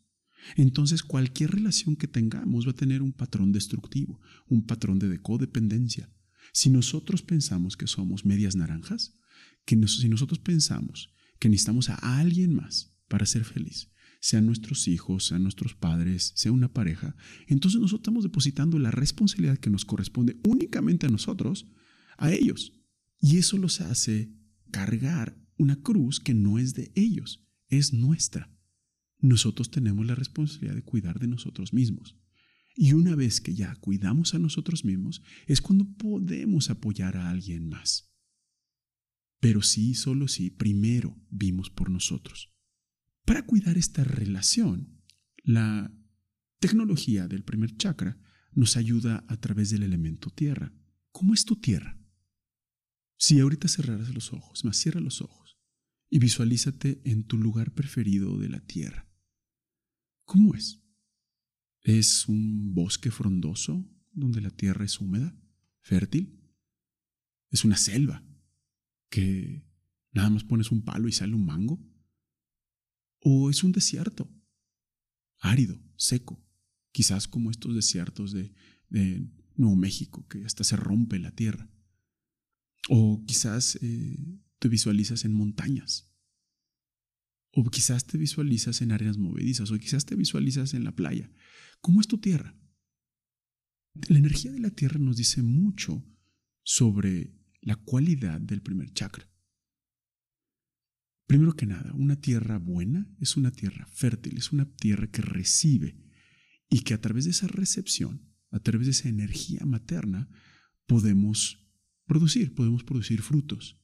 entonces 0.55 1.03
cualquier 1.03 1.51
relación 1.51 1.97
que 1.97 2.07
tengamos 2.07 2.65
va 2.65 2.71
a 2.71 2.75
tener 2.75 3.01
un 3.01 3.11
patrón 3.11 3.51
destructivo, 3.51 4.21
un 4.47 4.65
patrón 4.65 4.99
de 4.99 5.21
codependencia. 5.21 6.09
Si 6.53 6.69
nosotros 6.69 7.23
pensamos 7.23 7.75
que 7.75 7.87
somos 7.87 8.23
medias 8.23 8.55
naranjas, 8.55 9.19
que 9.65 9.75
si 9.85 10.07
nosotros 10.07 10.39
pensamos 10.39 11.13
que 11.39 11.49
necesitamos 11.49 11.89
a 11.89 11.95
alguien 12.21 12.55
más 12.55 12.95
para 13.09 13.25
ser 13.25 13.43
feliz, 13.43 13.91
sean 14.21 14.45
nuestros 14.45 14.87
hijos, 14.87 15.25
sean 15.25 15.43
nuestros 15.43 15.73
padres, 15.73 16.31
sea 16.35 16.51
una 16.51 16.71
pareja, 16.71 17.15
entonces 17.47 17.81
nosotros 17.81 18.01
estamos 18.01 18.23
depositando 18.23 18.79
la 18.79 18.91
responsabilidad 18.91 19.57
que 19.57 19.71
nos 19.71 19.83
corresponde 19.83 20.37
únicamente 20.47 21.07
a 21.07 21.09
nosotros, 21.09 21.67
a 22.17 22.31
ellos. 22.31 22.71
Y 23.19 23.37
eso 23.37 23.57
los 23.57 23.81
hace 23.81 24.31
cargar 24.71 25.37
una 25.57 25.81
cruz 25.81 26.19
que 26.19 26.33
no 26.33 26.59
es 26.59 26.75
de 26.75 26.91
ellos, 26.95 27.45
es 27.67 27.93
nuestra. 27.93 28.55
Nosotros 29.19 29.71
tenemos 29.71 30.05
la 30.05 30.15
responsabilidad 30.15 30.75
de 30.75 30.83
cuidar 30.83 31.19
de 31.19 31.27
nosotros 31.27 31.73
mismos. 31.73 32.15
Y 32.75 32.93
una 32.93 33.15
vez 33.15 33.41
que 33.41 33.53
ya 33.53 33.75
cuidamos 33.75 34.33
a 34.33 34.39
nosotros 34.39 34.85
mismos, 34.85 35.21
es 35.45 35.61
cuando 35.61 35.85
podemos 35.97 36.69
apoyar 36.69 37.17
a 37.17 37.29
alguien 37.29 37.69
más. 37.69 38.11
Pero 39.39 39.61
sí, 39.61 39.95
solo 39.95 40.27
si 40.27 40.51
primero 40.51 41.19
vimos 41.29 41.69
por 41.69 41.89
nosotros. 41.89 42.51
Para 43.25 43.45
cuidar 43.45 43.77
esta 43.77 44.03
relación, 44.03 45.01
la 45.43 45.93
tecnología 46.59 47.27
del 47.27 47.43
primer 47.43 47.75
chakra 47.77 48.17
nos 48.53 48.77
ayuda 48.77 49.25
a 49.27 49.37
través 49.37 49.69
del 49.69 49.83
elemento 49.83 50.29
tierra. 50.29 50.73
¿Cómo 51.11 51.33
es 51.33 51.45
tu 51.45 51.55
tierra? 51.55 51.99
Si 53.17 53.39
ahorita 53.39 53.67
cerraras 53.67 54.13
los 54.13 54.33
ojos, 54.33 54.65
más 54.65 54.77
cierra 54.77 54.99
los 54.99 55.21
ojos 55.21 55.57
y 56.09 56.19
visualízate 56.19 57.01
en 57.05 57.23
tu 57.23 57.37
lugar 57.37 57.73
preferido 57.73 58.37
de 58.37 58.49
la 58.49 58.59
tierra. 58.59 59.09
¿Cómo 60.25 60.55
es? 60.55 60.83
¿Es 61.81 62.27
un 62.27 62.73
bosque 62.73 63.11
frondoso 63.11 63.89
donde 64.11 64.41
la 64.41 64.49
tierra 64.49 64.85
es 64.85 64.99
húmeda, 64.99 65.35
fértil? 65.81 66.39
¿Es 67.49 67.63
una 67.65 67.77
selva 67.77 68.23
que 69.09 69.65
nada 70.11 70.29
más 70.29 70.43
pones 70.43 70.71
un 70.71 70.83
palo 70.83 71.07
y 71.07 71.11
sale 71.11 71.33
un 71.33 71.45
mango? 71.45 71.79
¿O 73.21 73.49
es 73.49 73.63
un 73.63 73.71
desierto, 73.71 74.29
árido, 75.39 75.79
seco, 75.95 76.43
quizás 76.91 77.27
como 77.27 77.51
estos 77.51 77.75
desiertos 77.75 78.33
de, 78.33 78.53
Nuevo 79.55 79.75
México, 79.75 80.27
que 80.27 80.43
hasta 80.43 80.63
se 80.63 80.75
rompe 80.75 81.19
la 81.19 81.31
tierra? 81.31 81.69
O 82.89 83.23
quizás 83.25 83.77
eh, 83.81 84.17
te 84.59 84.67
visualizas 84.67 85.23
en 85.23 85.33
montañas. 85.33 86.11
O 87.53 87.69
quizás 87.69 88.05
te 88.05 88.17
visualizas 88.17 88.81
en 88.81 88.91
arenas 88.91 89.17
movedizas. 89.17 89.71
O 89.71 89.77
quizás 89.77 90.05
te 90.05 90.15
visualizas 90.15 90.73
en 90.73 90.83
la 90.83 90.95
playa. 90.95 91.31
¿Cómo 91.79 92.01
es 92.01 92.07
tu 92.07 92.17
tierra? 92.17 92.57
La 94.07 94.17
energía 94.17 94.51
de 94.51 94.59
la 94.59 94.71
tierra 94.71 94.99
nos 94.99 95.17
dice 95.17 95.41
mucho 95.43 96.03
sobre 96.63 97.35
la 97.61 97.75
cualidad 97.75 98.41
del 98.41 98.61
primer 98.61 98.91
chakra. 98.93 99.30
Primero 101.31 101.53
que 101.53 101.65
nada, 101.65 101.93
una 101.93 102.19
tierra 102.19 102.57
buena 102.57 103.09
es 103.21 103.37
una 103.37 103.51
tierra 103.51 103.85
fértil, 103.85 104.37
es 104.37 104.51
una 104.51 104.65
tierra 104.65 105.07
que 105.07 105.21
recibe 105.21 105.97
y 106.69 106.81
que 106.81 106.93
a 106.93 106.99
través 106.99 107.23
de 107.23 107.31
esa 107.31 107.47
recepción, 107.47 108.35
a 108.49 108.59
través 108.59 108.87
de 108.87 108.91
esa 108.91 109.07
energía 109.07 109.65
materna, 109.65 110.29
podemos 110.87 111.65
producir, 112.05 112.53
podemos 112.53 112.83
producir 112.83 113.21
frutos. 113.21 113.81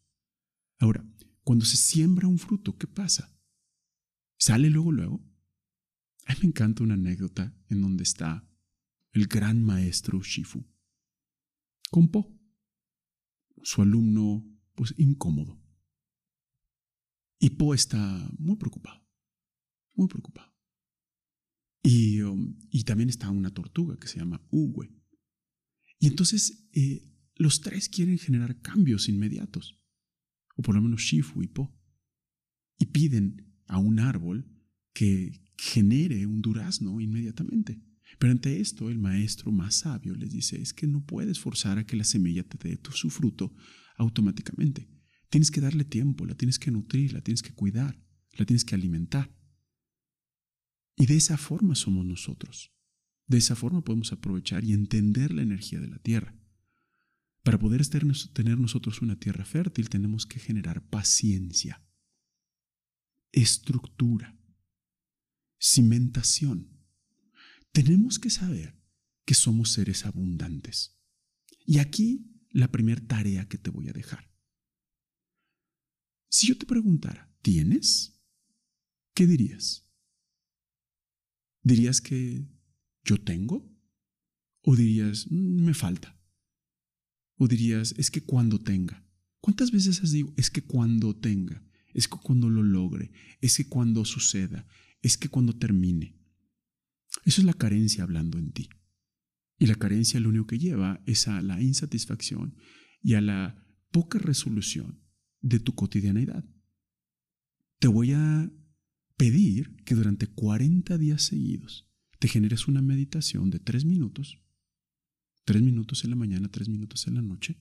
Ahora, 0.78 1.10
cuando 1.42 1.64
se 1.64 1.78
siembra 1.78 2.28
un 2.28 2.38
fruto, 2.38 2.78
¿qué 2.78 2.86
pasa? 2.86 3.34
¿Sale 4.38 4.70
luego, 4.70 4.92
luego? 4.92 5.26
A 6.26 6.34
mí 6.34 6.40
me 6.42 6.48
encanta 6.50 6.84
una 6.84 6.96
anécdota 6.96 7.58
en 7.70 7.82
donde 7.82 8.04
está 8.04 8.46
el 9.14 9.26
gran 9.28 9.64
maestro 9.64 10.22
Shifu 10.22 10.68
con 11.92 12.12
Po, 12.12 12.38
su 13.64 13.82
alumno, 13.82 14.46
pues 14.76 14.94
incómodo. 14.98 15.66
Y 17.40 17.52
Po 17.52 17.74
está 17.74 17.98
muy 18.38 18.58
preocupado, 18.58 19.06
muy 19.94 20.08
preocupado. 20.08 20.54
Y, 21.84 22.22
um, 22.22 22.58
y 22.70 22.84
también 22.84 23.10
está 23.10 23.30
una 23.30 23.54
tortuga 23.54 23.98
que 23.98 24.08
se 24.08 24.20
llama 24.20 24.46
Uwe. 24.50 24.92
Y 26.00 26.08
entonces 26.08 26.68
eh, 26.74 27.08
los 27.36 27.62
tres 27.62 27.90
quieren 27.90 28.18
generar 28.18 28.60
cambios 28.62 29.10
inmediatos, 29.10 29.80
o 30.56 30.62
por 30.62 30.76
lo 30.76 30.82
menos 30.82 31.02
Shifu 31.02 31.44
y 31.44 31.48
Po, 31.48 31.74
y 32.80 32.88
piden 32.88 33.56
a 33.68 33.78
un 33.78 34.00
árbol 34.00 34.52
que 34.94 35.44
genere 35.58 36.26
un 36.26 36.42
durazno 36.42 37.00
inmediatamente. 37.00 37.82
Pero 38.20 38.32
ante 38.32 38.60
esto, 38.60 38.90
el 38.90 39.00
maestro 39.00 39.52
más 39.52 39.76
sabio 39.76 40.16
les 40.16 40.32
dice, 40.32 40.62
es 40.62 40.74
que 40.74 40.88
no 40.88 41.06
puedes 41.06 41.40
forzar 41.40 41.78
a 41.78 41.86
que 41.86 41.98
la 41.98 42.04
semilla 42.04 42.44
te 42.44 42.58
dé 42.70 42.80
su 42.92 43.10
fruto 43.10 43.54
automáticamente. 43.98 44.90
Tienes 45.30 45.52
que 45.52 45.62
darle 45.62 45.84
tiempo, 45.84 46.26
la 46.26 46.36
tienes 46.36 46.60
que 46.60 46.72
nutrir, 46.72 47.14
la 47.14 47.22
tienes 47.22 47.42
que 47.42 47.54
cuidar. 47.54 48.02
la 48.34 48.46
tienes 48.46 48.66
que 48.66 48.76
alimentar. 48.76 49.36
Y 50.96 51.08
de 51.08 51.16
esa 51.16 51.38
forma 51.38 51.74
somos 51.74 52.06
nosotros. 52.06 52.72
De 53.26 53.38
esa 53.38 53.56
forma 53.56 53.84
podemos 53.84 54.12
aprovechar 54.12 54.64
y 54.64 54.74
entender 54.74 55.34
la 55.34 55.42
energía 55.42 55.80
de 55.80 55.88
la 55.88 55.98
tierra. 55.98 56.36
Para 57.42 57.58
poder 57.58 57.86
tener 57.88 58.60
nosotros 58.60 59.02
una 59.02 59.20
tierra 59.20 59.44
fértil 59.44 59.90
tenemos 59.90 60.26
que 60.26 60.40
generar 60.40 60.88
paciencia, 60.88 61.82
estructura, 63.32 64.38
cimentación. 65.60 66.70
Tenemos 67.72 68.20
que 68.20 68.30
saber 68.30 68.78
que 69.26 69.34
somos 69.34 69.72
seres 69.72 70.06
abundantes. 70.06 71.00
Y 71.66 71.80
aquí 71.80 72.32
la 72.50 72.72
primera 72.72 73.02
tarea 73.02 73.48
que 73.48 73.58
te 73.58 73.70
voy 73.70 73.90
a 73.90 73.94
dejar. 73.94 74.30
Si 76.30 76.48
yo 76.48 76.58
te 76.58 76.66
preguntara, 76.66 77.34
¿tienes? 77.42 78.20
¿Qué 79.14 79.26
dirías? 79.28 79.90
¿Dirías 81.64 82.02
que 82.02 82.48
yo 83.04 83.18
tengo? 83.18 83.74
¿O 84.62 84.76
dirías, 84.76 85.28
mm, 85.30 85.66
me 85.66 85.74
falta? 85.74 86.20
¿O 87.38 87.48
dirías, 87.48 87.94
es 87.98 88.12
que 88.12 88.22
cuando 88.22 88.60
tenga? 88.60 89.06
¿Cuántas 89.40 89.72
veces 89.72 90.02
has 90.04 90.12
dicho, 90.12 90.34
es 90.38 90.50
que 90.50 90.64
cuando 90.64 91.16
tenga? 91.16 91.64
Es 91.94 92.08
que 92.08 92.18
cuando 92.22 92.50
lo 92.50 92.64
logre? 92.64 93.12
Es 93.42 93.58
que 93.58 93.68
cuando 93.68 94.06
suceda? 94.06 94.68
Es 95.02 95.18
que 95.18 95.30
cuando 95.30 95.58
termine? 95.58 96.20
Eso 97.24 97.42
es 97.42 97.46
la 97.46 97.54
carencia 97.54 98.04
hablando 98.04 98.38
en 98.38 98.52
ti. 98.52 98.70
Y 99.58 99.68
la 99.68 99.76
carencia 99.76 100.20
lo 100.20 100.30
único 100.30 100.48
que 100.48 100.60
lleva 100.60 101.02
es 101.06 101.28
a 101.28 101.42
la 101.42 101.62
insatisfacción 101.62 102.56
y 103.02 103.14
a 103.14 103.22
la 103.22 103.66
poca 103.92 104.20
resolución 104.20 105.07
de 105.42 105.60
tu 105.60 105.76
cotidianidad. 105.76 106.44
Te 107.80 107.88
voy 107.88 108.14
a 108.14 108.52
pedir 109.18 109.76
que 109.84 109.96
durante 109.96 110.28
40 110.28 110.98
días 110.98 111.24
seguidos 111.24 111.88
te 112.20 112.28
generes 112.28 112.68
una 112.68 112.82
meditación 112.82 113.50
de 113.50 113.60
tres 113.60 113.86
minutos, 113.86 114.40
tres 115.46 115.62
minutos 115.62 116.04
en 116.04 116.12
la 116.12 116.16
mañana, 116.16 116.50
tres 116.50 116.70
minutos 116.70 117.08
en 117.08 117.16
la 117.16 117.22
noche, 117.22 117.60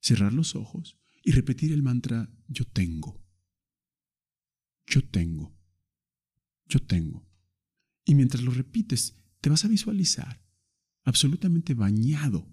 cerrar 0.00 0.32
los 0.32 0.54
ojos 0.54 0.98
y 1.22 1.32
repetir 1.32 1.72
el 1.72 1.82
mantra 1.82 2.30
yo 2.46 2.64
tengo, 2.66 3.24
yo 4.86 5.02
tengo, 5.04 5.56
yo 6.66 6.80
tengo. 6.80 7.26
Y 8.04 8.14
mientras 8.14 8.42
lo 8.42 8.50
repites, 8.50 9.16
te 9.40 9.50
vas 9.50 9.64
a 9.64 9.68
visualizar 9.68 10.42
absolutamente 11.04 11.74
bañado 11.74 12.50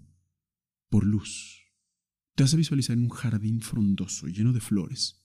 por 0.88 1.04
luz. 1.04 1.65
Te 2.36 2.42
vas 2.42 2.52
a 2.52 2.58
visualizar 2.58 2.98
en 2.98 3.04
un 3.04 3.08
jardín 3.08 3.62
frondoso, 3.62 4.28
lleno 4.28 4.52
de 4.52 4.60
flores, 4.60 5.24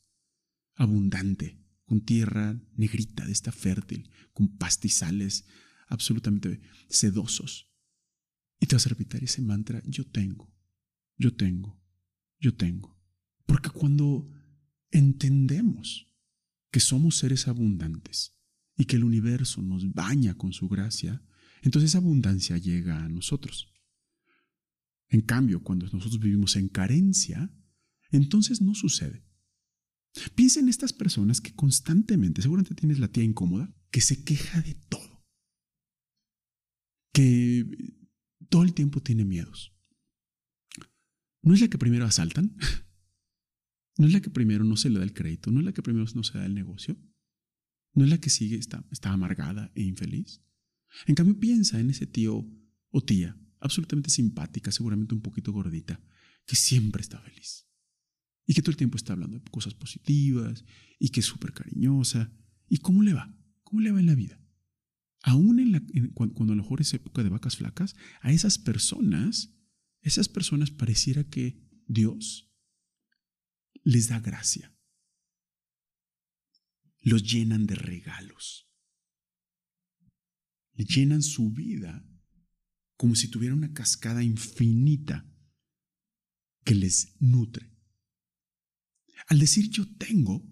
abundante, 0.76 1.60
con 1.86 2.00
tierra 2.00 2.58
negrita, 2.78 3.26
de 3.26 3.34
esta 3.34 3.52
fértil, 3.52 4.10
con 4.32 4.58
pastizales 4.58 5.46
absolutamente 5.88 6.62
sedosos. 6.88 7.70
Y 8.62 8.68
te 8.68 8.76
vas 8.76 8.86
a 8.86 8.90
repetir 8.90 9.26
ese 9.26 9.42
mantra, 9.42 9.84
yo 9.86 10.08
tengo, 10.08 10.56
yo 11.18 11.36
tengo, 11.36 11.84
yo 12.40 12.56
tengo. 12.56 12.98
Porque 13.46 13.70
cuando 13.70 14.32
entendemos 14.90 16.08
que 16.72 16.80
somos 16.80 17.18
seres 17.18 17.50
abundantes 17.50 18.38
y 18.78 18.86
que 18.86 18.96
el 18.96 19.04
universo 19.04 19.62
nos 19.62 19.92
baña 19.92 20.36
con 20.36 20.54
su 20.54 20.70
gracia, 20.70 21.22
entonces 21.62 21.92
esa 21.92 21.98
abundancia 21.98 22.58
llega 22.58 23.04
a 23.04 23.10
nosotros. 23.10 23.71
En 25.12 25.22
cambio, 25.22 25.62
cuando 25.62 25.86
nosotros 25.88 26.20
vivimos 26.20 26.56
en 26.56 26.70
carencia, 26.70 27.54
entonces 28.12 28.62
no 28.62 28.74
sucede. 28.74 29.26
Piensa 30.36 30.62
en 30.62 30.70
estas 30.70 30.94
personas 30.94 31.42
que 31.42 31.54
constantemente, 31.54 32.42
seguramente 32.42 32.76
tienes 32.76 32.98
la 32.98 33.10
tía 33.10 33.24
incómoda, 33.24 33.74
que 33.92 34.00
se 34.00 34.24
queja 34.24 34.62
de 34.62 34.74
todo, 34.74 35.26
que 37.14 37.66
todo 38.50 38.64
el 38.64 38.74
tiempo 38.74 39.02
tiene 39.02 39.26
miedos. 39.26 39.74
¿No 41.42 41.54
es 41.54 41.62
la 41.62 41.68
que 41.68 41.78
primero 41.78 42.06
asaltan? 42.06 42.56
¿No 43.98 44.08
es 44.08 44.14
la 44.14 44.22
que 44.22 44.30
primero 44.30 44.64
no 44.64 44.78
se 44.78 44.90
le 44.90 44.98
da 44.98 45.04
el 45.04 45.14
crédito? 45.14 45.52
¿No 45.52 45.60
es 45.60 45.66
la 45.66 45.74
que 45.74 45.82
primero 45.82 46.06
no 46.16 46.24
se 46.24 46.38
da 46.38 46.46
el 46.46 46.56
negocio? 46.56 46.98
¿No 47.94 48.06
es 48.06 48.10
la 48.10 48.20
que 48.20 48.30
sigue, 48.30 48.56
está, 48.56 48.88
está 48.92 49.12
amargada 49.12 49.74
e 49.76 49.84
infeliz? 49.84 50.42
En 51.06 51.16
cambio, 51.16 51.38
piensa 51.38 51.82
en 51.82 51.90
ese 51.90 52.08
tío 52.08 52.46
o 52.92 53.04
tía, 53.04 53.38
absolutamente 53.62 54.10
simpática, 54.10 54.72
seguramente 54.72 55.16
un 55.16 55.22
poquito 55.22 55.52
gordita, 55.52 56.00
que 56.46 56.56
siempre 56.56 57.02
está 57.02 57.20
feliz. 57.20 57.68
Y 58.46 58.54
que 58.54 58.62
todo 58.62 58.72
el 58.72 58.78
tiempo 58.78 58.98
está 58.98 59.14
hablando 59.14 59.40
de 59.40 59.50
cosas 59.50 59.74
positivas 59.74 60.66
y 61.00 61.10
que 61.10 61.22
es 61.22 61.26
súper 61.26 61.54
cariñosa. 61.54 62.32
¿Y 62.68 62.78
cómo 62.78 63.04
le 63.04 63.14
va? 63.14 63.34
¿Cómo 63.64 63.82
le 63.82 63.92
va 63.92 64.00
en 64.00 64.08
la 64.08 64.16
vida? 64.16 64.40
Aún 65.24 65.60
en 65.60 65.72
la, 65.72 65.82
cuando, 66.14 66.34
cuando, 66.36 66.54
a 66.54 66.56
lo 66.56 66.64
mejor 66.64 66.82
es 66.82 66.94
época 66.94 67.24
de 67.24 67.30
vacas 67.30 67.56
flacas, 67.56 67.96
a 68.22 68.32
esas 68.32 68.58
personas, 68.58 69.56
esas 70.02 70.28
personas 70.28 70.72
pareciera 70.72 71.24
que 71.24 71.64
Dios 71.88 72.52
les 73.84 74.08
da 74.08 74.20
gracia. 74.20 74.76
Los 77.02 77.24
llenan 77.24 77.68
de 77.68 77.76
regalos 77.76 78.72
llenan 80.86 81.22
su 81.22 81.52
vida 81.52 82.06
como 83.02 83.16
si 83.16 83.30
tuviera 83.30 83.56
una 83.56 83.74
cascada 83.74 84.22
infinita 84.22 85.28
que 86.64 86.76
les 86.76 87.16
nutre. 87.20 87.68
Al 89.26 89.40
decir 89.40 89.72
yo 89.72 89.92
tengo, 89.98 90.48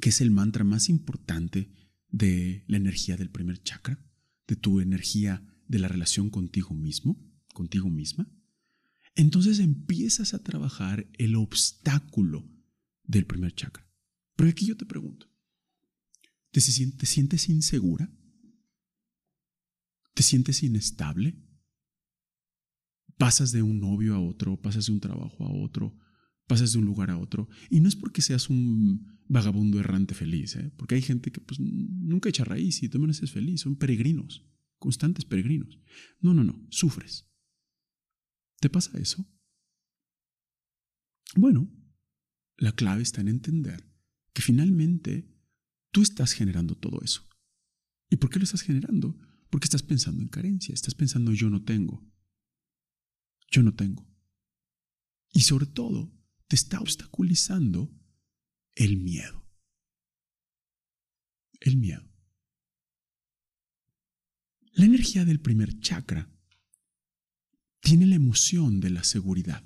que 0.00 0.08
es 0.08 0.20
el 0.20 0.32
mantra 0.32 0.64
más 0.64 0.88
importante 0.88 1.72
de 2.08 2.64
la 2.66 2.76
energía 2.76 3.16
del 3.16 3.30
primer 3.30 3.62
chakra, 3.62 4.04
de 4.48 4.56
tu 4.56 4.80
energía 4.80 5.46
de 5.68 5.78
la 5.78 5.86
relación 5.86 6.28
contigo 6.28 6.74
mismo, 6.74 7.24
contigo 7.54 7.88
misma, 7.88 8.28
entonces 9.14 9.60
empiezas 9.60 10.34
a 10.34 10.42
trabajar 10.42 11.08
el 11.18 11.36
obstáculo 11.36 12.50
del 13.04 13.26
primer 13.26 13.54
chakra. 13.54 13.88
Pero 14.34 14.50
aquí 14.50 14.66
yo 14.66 14.76
te 14.76 14.86
pregunto, 14.86 15.30
¿te, 16.50 16.60
sientes 16.60 17.48
insegura? 17.48 18.12
¿Te 20.18 20.24
sientes 20.24 20.64
inestable? 20.64 21.40
Pasas 23.18 23.52
de 23.52 23.62
un 23.62 23.78
novio 23.78 24.16
a 24.16 24.20
otro, 24.20 24.60
pasas 24.60 24.86
de 24.86 24.92
un 24.92 24.98
trabajo 24.98 25.46
a 25.46 25.52
otro, 25.52 25.96
pasas 26.48 26.72
de 26.72 26.80
un 26.80 26.86
lugar 26.86 27.12
a 27.12 27.18
otro. 27.18 27.48
Y 27.70 27.78
no 27.78 27.86
es 27.86 27.94
porque 27.94 28.20
seas 28.20 28.50
un 28.50 29.22
vagabundo 29.28 29.78
errante 29.78 30.14
feliz, 30.14 30.56
¿eh? 30.56 30.72
porque 30.76 30.96
hay 30.96 31.02
gente 31.02 31.30
que 31.30 31.40
pues, 31.40 31.60
nunca 31.60 32.28
echa 32.30 32.42
raíz 32.42 32.82
y 32.82 32.88
tú 32.88 32.98
menos 32.98 33.22
es 33.22 33.30
feliz, 33.30 33.60
son 33.60 33.76
peregrinos, 33.76 34.44
constantes 34.80 35.24
peregrinos. 35.24 35.78
No, 36.18 36.34
no, 36.34 36.42
no, 36.42 36.66
sufres. 36.68 37.30
¿Te 38.58 38.68
pasa 38.68 38.98
eso? 38.98 39.24
Bueno, 41.36 41.72
la 42.56 42.72
clave 42.72 43.02
está 43.02 43.20
en 43.20 43.28
entender 43.28 43.88
que 44.32 44.42
finalmente 44.42 45.32
tú 45.92 46.02
estás 46.02 46.32
generando 46.32 46.74
todo 46.74 47.02
eso. 47.04 47.22
¿Y 48.10 48.16
por 48.16 48.30
qué 48.30 48.40
lo 48.40 48.44
estás 48.46 48.62
generando? 48.62 49.16
Porque 49.50 49.66
estás 49.66 49.82
pensando 49.82 50.22
en 50.22 50.28
carencia, 50.28 50.74
estás 50.74 50.94
pensando 50.94 51.32
yo 51.32 51.48
no 51.50 51.62
tengo. 51.62 52.06
Yo 53.50 53.62
no 53.62 53.74
tengo. 53.74 54.06
Y 55.32 55.40
sobre 55.40 55.66
todo, 55.66 56.12
te 56.48 56.56
está 56.56 56.80
obstaculizando 56.80 57.94
el 58.74 58.98
miedo. 58.98 59.46
El 61.60 61.76
miedo. 61.76 62.08
La 64.72 64.84
energía 64.84 65.24
del 65.24 65.40
primer 65.40 65.80
chakra 65.80 66.30
tiene 67.80 68.06
la 68.06 68.16
emoción 68.16 68.80
de 68.80 68.90
la 68.90 69.02
seguridad. 69.02 69.64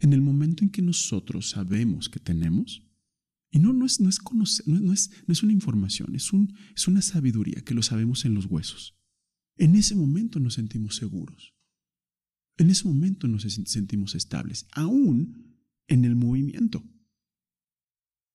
En 0.00 0.12
el 0.12 0.20
momento 0.20 0.62
en 0.62 0.70
que 0.70 0.82
nosotros 0.82 1.50
sabemos 1.50 2.08
que 2.08 2.20
tenemos, 2.20 2.89
y 3.50 3.58
no, 3.58 3.72
no, 3.72 3.84
es, 3.84 4.00
no, 4.00 4.08
es, 4.08 4.18
conocer, 4.18 4.66
no, 4.68 4.92
es, 4.92 5.10
no 5.26 5.32
es 5.32 5.42
una 5.42 5.52
información, 5.52 6.14
es, 6.14 6.32
un, 6.32 6.54
es 6.74 6.86
una 6.86 7.02
sabiduría 7.02 7.62
que 7.62 7.74
lo 7.74 7.82
sabemos 7.82 8.24
en 8.24 8.34
los 8.34 8.46
huesos. 8.46 8.96
En 9.56 9.74
ese 9.74 9.96
momento 9.96 10.38
nos 10.38 10.54
sentimos 10.54 10.96
seguros. 10.96 11.54
En 12.56 12.70
ese 12.70 12.86
momento 12.86 13.26
nos 13.26 13.42
sentimos 13.42 14.14
estables, 14.14 14.66
aún 14.72 15.58
en 15.88 16.04
el 16.04 16.14
movimiento. 16.14 16.84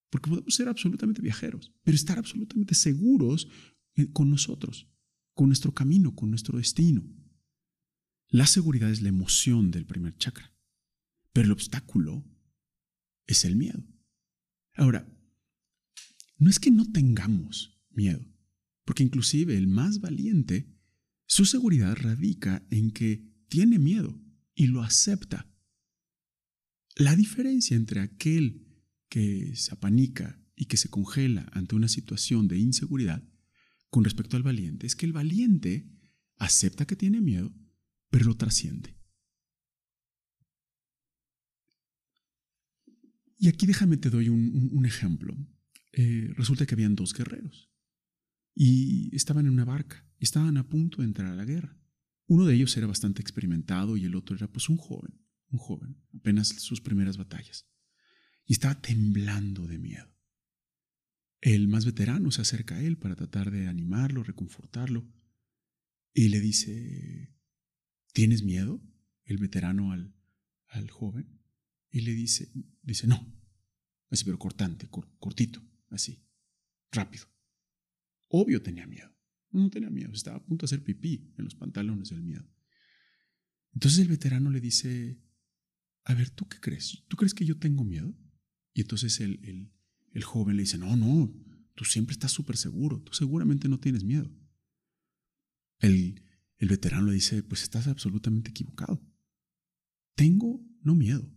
Porque 0.10 0.30
podemos 0.30 0.54
ser 0.54 0.67
absolutamente 0.67 1.21
viajeros, 1.21 1.73
pero 1.84 1.95
estar 1.95 2.17
absolutamente 2.17 2.75
seguros 2.75 3.47
eh, 3.95 4.12
con 4.12 4.30
nosotros, 4.30 4.89
con 5.34 5.47
nuestro 5.47 5.73
camino, 5.73 6.13
con 6.15 6.30
nuestro 6.30 6.58
destino. 6.58 7.04
La 8.30 8.47
seguridad 8.47 8.89
es 8.91 9.01
la 9.01 9.10
emoción 9.10 9.71
del 9.71 9.86
primer 9.86 10.17
chakra, 10.17 10.54
pero 11.32 11.45
el 11.45 11.51
obstáculo 11.51 12.25
es 13.28 13.45
el 13.45 13.56
miedo. 13.56 13.86
Ahora, 14.76 15.08
no 16.38 16.50
es 16.50 16.60
que 16.60 16.72
no 16.72 16.92
tengamos 16.92 17.82
miedo, 17.90 18.26
porque 18.84 19.04
inclusive 19.04 19.58
el 19.58 19.68
más 19.68 20.00
valiente, 20.00 20.70
su 21.26 21.46
seguridad 21.46 21.96
radica 21.96 22.66
en 22.70 22.92
que 22.92 23.34
tiene 23.48 23.80
miedo 23.80 24.22
y 24.54 24.68
lo 24.68 24.84
acepta. 24.84 25.50
La 26.96 27.16
diferencia 27.16 27.76
entre 27.76 28.02
aquel 28.02 28.66
que 29.10 29.56
se 29.56 29.74
apanica 29.74 30.42
y 30.56 30.66
que 30.66 30.78
se 30.78 30.90
congela 30.90 31.50
ante 31.52 31.76
una 31.76 31.88
situación 31.88 32.48
de 32.48 32.58
inseguridad 32.58 33.24
con 33.90 34.04
respecto 34.04 34.38
al 34.38 34.44
valiente 34.44 34.88
es 34.88 34.96
que 34.96 35.06
el 35.06 35.14
valiente 35.14 35.90
acepta 36.38 36.86
que 36.86 36.96
tiene 36.96 37.22
miedo, 37.22 37.54
pero 38.10 38.26
lo 38.26 38.36
trasciende. 38.36 38.98
Y 43.38 43.48
aquí 43.50 43.65
déjame 43.65 43.98
te 43.98 44.10
doy 44.10 44.30
un, 44.30 44.86
ejemplo. 44.86 45.36
Eh, 45.91 46.34
resulta 46.36 46.65
que 46.65 46.76
habían 46.76 46.95
dos 46.95 47.13
guerreros 47.13 47.71
y 48.54 49.15
estaban 49.15 49.45
en 49.45 49.54
una 49.54 49.65
barca 49.65 50.06
estaban 50.19 50.58
a 50.58 50.67
punto 50.67 51.02
de 51.02 51.06
entrar 51.06 51.32
a 51.32 51.36
la 51.36 51.45
guerra. 51.45 51.78
Uno 52.28 52.45
de 52.45 52.56
ellos 52.56 52.76
era 52.78 52.88
bastante 52.88 53.21
experimentado 53.21 53.98
y 53.98 54.06
el 54.06 54.15
otro 54.15 54.36
era 54.36 54.48
pues 54.48 54.69
un 54.69 54.78
joven, 54.78 55.21
un 55.50 55.60
joven, 55.60 56.02
apenas 56.17 56.48
sus 56.48 56.82
primeras 56.82 57.17
batallas. 57.17 57.67
Y 58.45 58.54
estaba 58.54 58.82
temblando 58.82 59.67
de 59.67 59.78
miedo. 59.78 60.12
El 61.41 61.67
más 61.67 61.86
veterano 61.86 62.32
se 62.32 62.41
acerca 62.41 62.76
a 62.76 62.82
él 62.82 62.98
para 62.98 63.15
tratar 63.15 63.52
de 63.52 63.67
animarlo, 63.67 64.24
reconfortarlo, 64.24 65.08
y 66.13 66.30
le 66.30 66.39
dice, 66.39 67.36
¿tienes 68.13 68.43
miedo? 68.43 68.82
El 69.26 69.38
veterano 69.38 69.91
al, 69.91 70.15
al 70.67 70.89
joven. 70.89 71.41
Y 71.96 72.02
le 72.02 72.12
dice, 72.14 72.52
dice, 72.82 73.08
no. 73.08 73.26
Así, 74.10 74.26
pero 74.26 74.38
cortante, 74.38 74.90
cortito, 74.90 75.66
así, 75.90 76.28
rápido. 76.92 77.26
Obvio 78.28 78.62
tenía 78.62 78.86
miedo. 78.86 79.10
No 79.52 79.70
tenía 79.70 79.90
miedo, 79.90 80.12
estaba 80.12 80.36
a 80.36 80.44
punto 80.44 80.64
de 80.64 80.68
hacer 80.68 80.84
pipí 80.84 81.34
en 81.38 81.46
los 81.46 81.56
pantalones 81.56 82.10
del 82.10 82.22
miedo. 82.22 82.46
Entonces 83.74 84.00
el 84.00 84.10
veterano 84.10 84.50
le 84.50 84.60
dice, 84.60 85.24
a 86.04 86.14
ver, 86.14 86.32
¿tú 86.32 86.46
qué 86.50 86.60
crees? 86.60 87.06
¿Tú 87.08 87.16
crees 87.16 87.34
que 87.34 87.46
yo 87.46 87.60
tengo 87.60 87.86
miedo? 87.86 88.14
Y 88.74 88.82
entonces 88.82 89.22
el, 89.22 89.72
el, 90.12 90.24
joven 90.26 90.58
le 90.58 90.64
dice, 90.64 90.78
no, 90.78 90.98
no, 90.98 91.34
tú 91.76 91.86
siempre 91.86 92.12
estás 92.12 92.34
súper 92.34 92.58
seguro, 92.58 93.02
tú 93.04 93.14
seguramente 93.14 93.70
no 93.70 93.80
tienes 93.80 94.04
miedo. 94.04 94.30
El, 95.80 96.22
el 96.58 96.68
veterano 96.68 97.06
le 97.06 97.14
dice, 97.14 97.42
pues 97.42 97.64
estás 97.64 97.88
absolutamente 97.88 98.50
equivocado. 98.50 99.02
Tengo 100.16 100.62
no 100.82 100.94
miedo, 100.94 101.34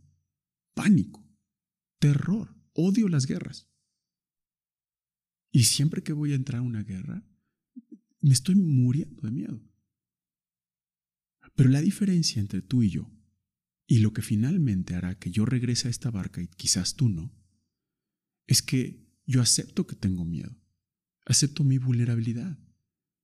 pánico, 0.78 1.28
terror, 1.98 2.54
odio 2.72 3.08
las 3.08 3.26
guerras. 3.26 3.68
Y 5.50 5.64
siempre 5.64 6.04
que 6.04 6.12
voy 6.12 6.30
a 6.30 6.36
entrar 6.36 6.60
a 6.60 6.62
una 6.62 6.84
guerra, 6.84 7.26
me 8.20 8.32
estoy 8.32 8.54
muriendo 8.54 9.22
de 9.22 9.32
miedo. 9.32 9.60
Pero 11.56 11.68
la 11.70 11.80
diferencia 11.80 12.38
entre 12.38 12.62
tú 12.62 12.84
y 12.84 12.90
yo, 12.90 13.10
y 13.88 13.98
lo 13.98 14.12
que 14.12 14.22
finalmente 14.22 14.94
hará 14.94 15.18
que 15.18 15.32
yo 15.32 15.44
regrese 15.44 15.88
a 15.88 15.90
esta 15.90 16.12
barca 16.12 16.40
y 16.40 16.46
quizás 16.46 16.94
tú 16.94 17.08
no, 17.08 17.34
es 18.46 18.62
que 18.62 19.04
yo 19.26 19.42
acepto 19.42 19.84
que 19.84 19.96
tengo 19.96 20.24
miedo, 20.24 20.56
acepto 21.26 21.64
mi 21.64 21.78
vulnerabilidad. 21.78 22.56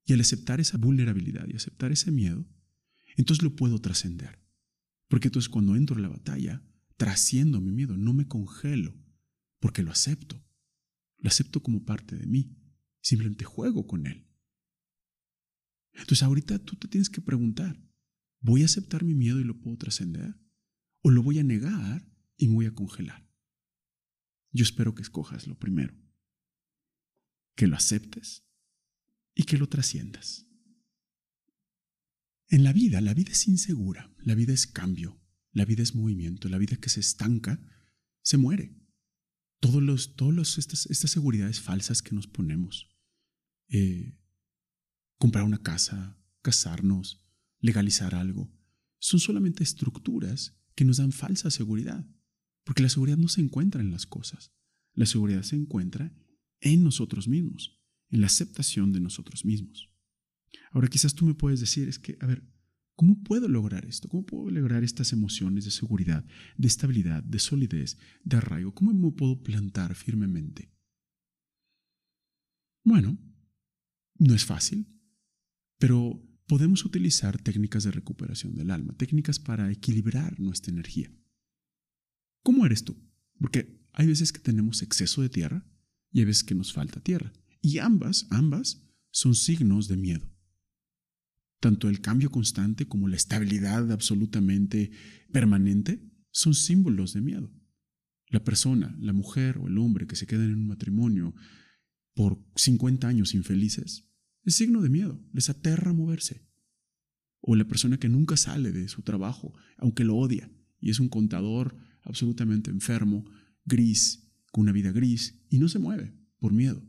Y 0.05 0.13
al 0.13 0.21
aceptar 0.21 0.59
esa 0.59 0.77
vulnerabilidad 0.77 1.47
y 1.49 1.55
aceptar 1.55 1.93
ese 1.93 2.11
miedo, 2.11 2.49
entonces 3.17 3.45
lo 3.45 3.55
puedo 3.55 3.81
trascender. 3.81 4.41
Porque 5.07 5.29
entonces 5.29 5.49
cuando 5.49 5.77
entro 5.77 5.95
en 5.95 6.03
la 6.03 6.09
batalla, 6.09 6.61
trasciendo 6.97 7.61
mi 7.61 7.73
miedo, 7.73 7.97
no 7.97 8.13
me 8.13 8.27
congelo, 8.27 8.95
porque 9.61 9.83
lo 9.83 9.91
acepto. 9.91 10.43
Lo 11.19 11.29
acepto 11.29 11.63
como 11.63 11.85
parte 11.85 12.17
de 12.17 12.27
mí. 12.27 12.57
Simplemente 13.01 13.45
juego 13.45 13.87
con 13.87 14.07
él. 14.07 14.29
Entonces 15.93 16.23
ahorita 16.23 16.59
tú 16.59 16.77
te 16.77 16.89
tienes 16.89 17.09
que 17.09 17.21
preguntar, 17.21 17.81
¿voy 18.41 18.63
a 18.63 18.67
aceptar 18.67 19.05
mi 19.05 19.15
miedo 19.15 19.41
y 19.41 19.45
lo 19.45 19.61
puedo 19.61 19.77
trascender? 19.77 20.39
¿O 21.03 21.11
lo 21.11 21.23
voy 21.23 21.39
a 21.39 21.45
negar 21.45 22.07
y 22.37 22.49
voy 22.49 22.67
a 22.67 22.75
congelar? 22.75 23.29
Yo 24.53 24.63
espero 24.63 24.95
que 24.95 25.03
escojas 25.03 25.47
lo 25.47 25.59
primero, 25.59 25.95
que 27.57 27.67
lo 27.67 27.77
aceptes 27.77 28.47
y 29.35 29.45
que 29.45 29.59
lo 29.59 29.69
trasciendas. 29.69 30.47
En 32.49 32.63
la 32.65 32.73
vida, 32.73 33.01
la 33.01 33.15
vida 33.15 33.33
es 33.33 33.49
insegura, 33.49 34.15
la 34.19 34.35
vida 34.35 34.53
es 34.53 34.67
cambio, 34.67 35.21
la 35.55 35.65
vida 35.65 35.83
es 35.83 35.95
movimiento, 35.95 36.49
la 36.49 36.59
vida 36.59 36.77
que 36.77 36.91
se 36.91 37.01
estanca, 37.01 37.65
se 38.23 38.37
muere. 38.37 38.77
Todos 39.61 39.83
los, 39.83 40.17
todas 40.17 40.59
estas, 40.59 40.87
estas 40.87 41.13
seguridades 41.13 41.61
falsas 41.61 42.03
que 42.03 42.15
nos 42.15 42.27
ponemos, 42.27 42.95
eh, 43.69 44.19
comprar 45.17 45.45
una 45.45 45.63
casa, 45.63 46.21
casarnos, 46.43 47.25
legalizar 47.61 48.15
algo, 48.15 48.53
son 48.99 49.21
solamente 49.21 49.63
estructuras 49.63 50.61
que 50.75 50.85
nos 50.85 50.99
dan 50.99 51.13
falsa 51.13 51.51
seguridad, 51.51 52.05
porque 52.65 52.83
la 52.83 52.89
seguridad 52.89 53.17
no 53.17 53.29
se 53.29 53.41
encuentra 53.41 53.81
en 53.81 53.91
las 53.91 54.07
cosas, 54.07 54.53
la 54.93 55.07
seguridad 55.07 55.43
se 55.43 55.57
encuentra 55.57 56.13
en 56.61 56.83
nosotros 56.83 57.29
mismos, 57.29 57.81
en 58.11 58.21
la 58.21 58.27
aceptación 58.27 58.93
de 58.93 59.01
nosotros 59.01 59.45
mismos. 59.45 59.91
Ahora 60.73 60.89
quizás 60.89 61.15
tú 61.15 61.25
me 61.25 61.35
puedes 61.35 61.61
decir, 61.61 61.89
es 61.89 61.99
que, 61.99 62.19
a 62.21 62.27
ver, 62.27 62.43
¿cómo 62.95 63.23
puedo 63.23 63.49
lograr 63.49 63.85
esto? 63.87 64.09
¿Cómo 64.09 64.25
puedo 64.25 64.51
lograr 64.51 64.85
estas 64.85 65.13
emociones 65.13 65.65
de 65.65 65.71
seguridad, 65.71 66.25
de 66.57 66.69
estabilidad, 66.69 67.23
de 67.23 67.39
solidez, 67.39 67.99
de 68.23 68.37
arraigo? 68.37 68.75
¿Cómo 68.75 68.93
me 68.93 69.11
puedo 69.13 69.43
plantar 69.43 69.95
firmemente? 69.95 70.73
Bueno, 72.85 73.19
no 74.19 74.35
es 74.35 74.45
fácil, 74.45 74.87
pero 75.79 76.23
podemos 76.47 76.85
utilizar 76.85 77.41
técnicas 77.41 77.85
de 77.85 77.91
recuperación 77.91 78.55
del 78.55 78.71
alma, 78.71 78.95
técnicas 78.97 79.39
para 79.39 79.71
equilibrar 79.71 80.39
nuestra 80.39 80.73
energía. 80.73 81.11
¿Cómo 82.43 82.67
eres 82.67 82.85
tú? 82.85 82.97
Porque 83.39 83.83
hay 83.93 84.07
veces 84.07 84.33
que 84.33 84.41
tenemos 84.41 84.83
exceso 84.83 85.23
de 85.23 85.31
tierra 85.31 85.67
y 86.13 86.21
hay 86.21 86.27
veces 86.27 86.45
que 86.45 86.55
nos 86.55 86.73
falta 86.73 87.01
tierra. 87.01 87.33
Y 87.63 87.79
ambas, 87.79 88.27
ambas 88.31 88.87
son 89.11 89.35
signos 89.35 89.89
de 89.89 89.97
miedo. 89.97 90.34
Tanto 91.65 91.89
el 91.89 92.03
cambio 92.03 92.31
constante 92.31 92.87
como 92.87 93.09
la 93.09 93.17
estabilidad 93.17 93.91
absolutamente 93.91 94.91
permanente 95.33 96.07
son 96.31 96.53
símbolos 96.53 97.15
de 97.15 97.23
miedo. 97.23 97.51
La 98.29 98.45
persona, 98.45 98.95
la 99.01 99.15
mujer 99.15 99.57
o 99.57 99.67
el 99.67 99.79
hombre 99.79 100.07
que 100.07 100.15
se 100.15 100.27
quedan 100.27 100.51
en 100.51 100.57
un 100.57 100.67
matrimonio 100.67 101.35
por 102.13 102.39
50 102.57 103.09
años 103.09 103.33
infelices 103.33 104.07
es 104.43 104.57
signo 104.57 104.83
de 104.83 104.91
miedo, 104.91 105.27
les 105.33 105.49
aterra 105.49 105.95
moverse. 105.95 106.47
O 107.41 107.57
la 107.57 107.67
persona 107.67 107.99
que 107.99 108.11
nunca 108.11 108.37
sale 108.37 108.71
de 108.71 108.87
su 108.89 109.01
trabajo, 109.01 109.55
aunque 109.79 110.05
lo 110.05 110.17
odia, 110.17 110.53
y 110.81 110.91
es 110.91 111.01
un 111.01 111.09
contador 111.09 111.79
absolutamente 112.03 112.71
enfermo, 112.71 113.25
gris, 113.65 114.31
con 114.53 114.65
una 114.65 114.73
vida 114.73 114.93
gris, 114.93 115.43
y 115.49 115.61
no 115.61 115.71
se 115.71 115.79
mueve 115.79 116.15
por 116.41 116.53
miedo. 116.53 116.87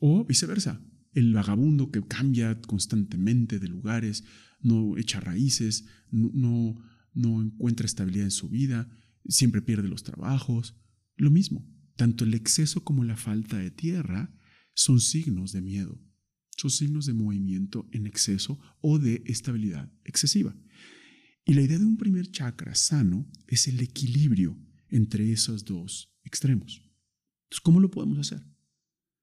O 0.00 0.24
viceversa, 0.24 0.84
el 1.16 1.32
vagabundo 1.32 1.90
que 1.90 2.06
cambia 2.06 2.60
constantemente 2.60 3.58
de 3.58 3.68
lugares, 3.68 4.24
no 4.60 4.98
echa 4.98 5.18
raíces, 5.18 5.86
no, 6.10 6.76
no, 7.14 7.42
encuentra 7.42 7.86
estabilidad 7.86 8.26
en 8.26 8.30
su 8.30 8.50
vida, 8.50 8.88
siempre 9.26 9.62
pierde 9.62 9.88
los 9.88 10.02
trabajos. 10.02 10.76
Lo 11.16 11.30
mismo, 11.30 11.66
tanto 11.96 12.24
el 12.24 12.34
exceso 12.34 12.84
como 12.84 13.02
la 13.02 13.16
falta 13.16 13.56
de 13.56 13.70
tierra 13.70 14.38
son 14.74 15.00
signos 15.00 15.52
de 15.52 15.62
miedo, 15.62 15.98
son 16.58 16.70
signos 16.70 17.06
de 17.06 17.14
movimiento 17.14 17.88
en 17.92 18.06
exceso 18.06 18.60
o 18.82 18.98
de 18.98 19.22
estabilidad 19.24 19.90
excesiva. 20.04 20.54
Y 21.46 21.54
la 21.54 21.62
idea 21.62 21.78
de 21.78 21.86
un 21.86 21.96
primer 21.96 22.30
chakra 22.30 22.74
sano 22.74 23.26
es 23.46 23.68
el 23.68 23.80
equilibrio 23.80 24.58
entre 24.90 25.32
esos 25.32 25.64
dos 25.64 26.12
extremos. 26.24 26.82
Entonces, 27.44 27.60
¿cómo 27.62 27.80
lo 27.80 27.90
podemos 27.90 28.18
hacer? 28.18 28.44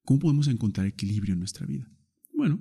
¿Cómo 0.04 0.20
podemos 0.20 0.48
encontrar 0.48 0.86
equilibrio 0.86 1.32
en 1.32 1.40
nuestra 1.40 1.66
vida? 1.66 1.90
Bueno, 2.34 2.60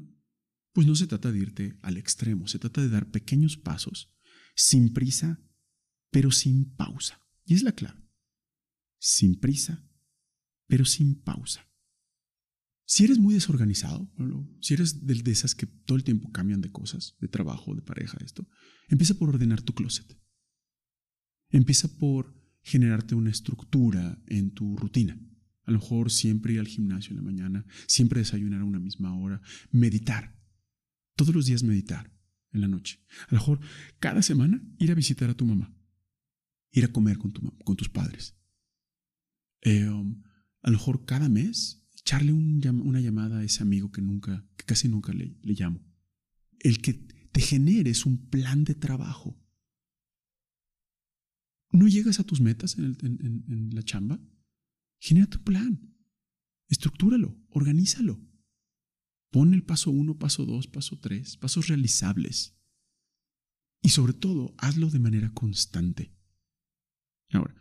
pues 0.72 0.88
no 0.88 0.96
se 0.96 1.08
trata 1.08 1.32
de 1.32 1.40
irte 1.40 1.78
al 1.82 1.98
extremo, 1.98 2.48
se 2.48 2.60
trata 2.60 2.82
de 2.82 2.90
dar 2.90 3.12
pequeños 3.12 3.58
pasos, 3.58 4.12
sin 4.56 4.94
prisa, 4.94 5.42
pero 6.10 6.32
sin 6.32 6.74
pausa. 6.76 7.20
Y 7.46 7.54
es 7.54 7.64
la 7.64 7.74
clave. 7.74 8.02
Sin 8.98 9.40
prisa, 9.40 9.86
pero 10.68 10.86
sin 10.86 11.22
pausa. 11.22 11.70
Si 12.86 13.04
eres 13.04 13.20
muy 13.20 13.34
desorganizado, 13.34 14.12
si 14.62 14.74
eres 14.74 15.06
de 15.06 15.32
esas 15.32 15.56
que 15.56 15.66
todo 15.66 15.98
el 15.98 16.04
tiempo 16.04 16.32
cambian 16.32 16.62
de 16.62 16.72
cosas, 16.72 17.16
de 17.20 17.28
trabajo, 17.28 17.76
de 17.76 17.82
pareja, 17.82 18.18
esto, 18.24 18.48
empieza 18.88 19.16
por 19.16 19.30
ordenar 19.30 19.62
tu 19.62 19.74
closet. 19.74 20.18
Empieza 21.50 21.88
por 21.98 22.36
generarte 22.62 23.16
una 23.16 23.32
estructura 23.32 24.22
en 24.28 24.52
tu 24.52 24.78
rutina. 24.78 25.20
A 25.64 25.72
lo 25.72 25.80
mejor 25.80 26.12
siempre 26.12 26.54
ir 26.54 26.60
al 26.60 26.68
gimnasio 26.68 27.12
en 27.12 27.18
la 27.18 27.24
mañana, 27.24 27.66
siempre 27.88 28.20
desayunar 28.20 28.62
a 28.62 28.66
una 28.66 28.80
misma 28.80 29.18
hora, 29.18 29.42
meditar. 29.72 30.36
Todos 31.16 31.34
los 31.34 31.46
días 31.46 31.64
meditar 31.64 32.12
en 32.52 32.62
la 32.62 32.68
noche. 32.68 33.00
A 33.28 33.36
lo 33.36 33.38
mejor 33.38 33.60
cada 34.00 34.22
semana 34.22 34.62
ir 34.78 34.92
a 34.92 34.96
visitar 34.96 35.30
a 35.30 35.36
tu 35.36 35.46
mamá, 35.46 35.74
ir 36.72 36.86
a 36.86 36.92
comer 36.92 37.18
con, 37.18 37.32
con 37.32 37.76
tus 37.76 37.90
padres. 37.90 38.36
Eh, 39.62 39.88
um, 39.88 40.22
a 40.62 40.70
lo 40.70 40.78
mejor 40.78 41.06
cada 41.06 41.30
mes 41.30 41.84
echarle 42.04 42.34
una 42.34 43.00
llamada 43.00 43.40
a 43.40 43.44
ese 43.44 43.64
amigo 43.64 43.92
que 43.92 44.02
nunca, 44.02 44.46
que 44.58 44.66
casi 44.66 44.90
nunca 44.90 45.14
le, 45.14 45.38
llamo. 45.44 45.82
El 46.60 46.82
que 46.82 46.94
te 46.94 47.42
generes 47.42 48.06
un 48.06 48.30
plan 48.30 48.64
de 48.66 48.76
trabajo. 48.76 49.40
¿No 51.72 51.88
llegas 51.88 52.20
a 52.20 52.24
tus 52.24 52.42
metas 52.42 52.78
en, 52.78 53.70
la 53.74 53.84
chamba? 53.84 54.20
Genera 55.04 55.28
tu 55.28 55.44
plan. 55.44 55.94
Estructúralo, 56.70 57.38
organízalo. 57.50 58.26
Pon 59.32 59.54
el 59.54 59.66
paso 59.66 59.92
uno, 59.92 60.18
paso 60.18 60.46
dos, 60.46 60.68
paso 60.68 60.98
tres, 60.98 61.36
pasos 61.36 61.68
realizables. 61.68 62.58
Y 63.82 63.90
sobre 63.90 64.14
todo, 64.14 64.56
hazlo 64.58 64.90
de 64.90 65.00
manera 65.00 65.30
constante. 65.34 66.16
Ahora, 67.34 67.54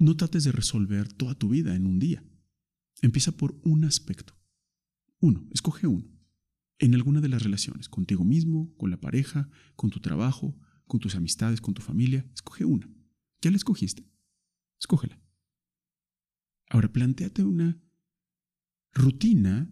no 0.00 0.16
trates 0.16 0.42
de 0.42 0.50
resolver 0.50 1.12
toda 1.12 1.36
tu 1.36 1.48
vida 1.48 1.76
en 1.76 1.86
un 1.86 2.00
día. 2.00 2.24
Empieza 3.02 3.30
por 3.30 3.60
un 3.62 3.84
aspecto. 3.84 4.36
Uno, 5.20 5.46
escoge 5.52 5.86
uno. 5.86 6.10
En 6.80 6.96
alguna 6.96 7.20
de 7.20 7.28
las 7.28 7.44
relaciones, 7.44 7.88
contigo 7.88 8.24
mismo, 8.24 8.74
con 8.76 8.90
la 8.90 8.98
pareja, 8.98 9.48
con 9.76 9.90
tu 9.90 10.00
trabajo, 10.00 10.58
con 10.88 10.98
tus 10.98 11.14
amistades, 11.14 11.60
con 11.60 11.74
tu 11.74 11.82
familia, 11.82 12.28
escoge 12.34 12.64
una. 12.64 12.90
Ya 13.42 13.52
la 13.52 13.58
escogiste. 13.58 14.10
Escógela. 14.80 15.22
Ahora, 16.70 16.92
planteate 16.92 17.42
una 17.44 17.80
rutina, 18.92 19.70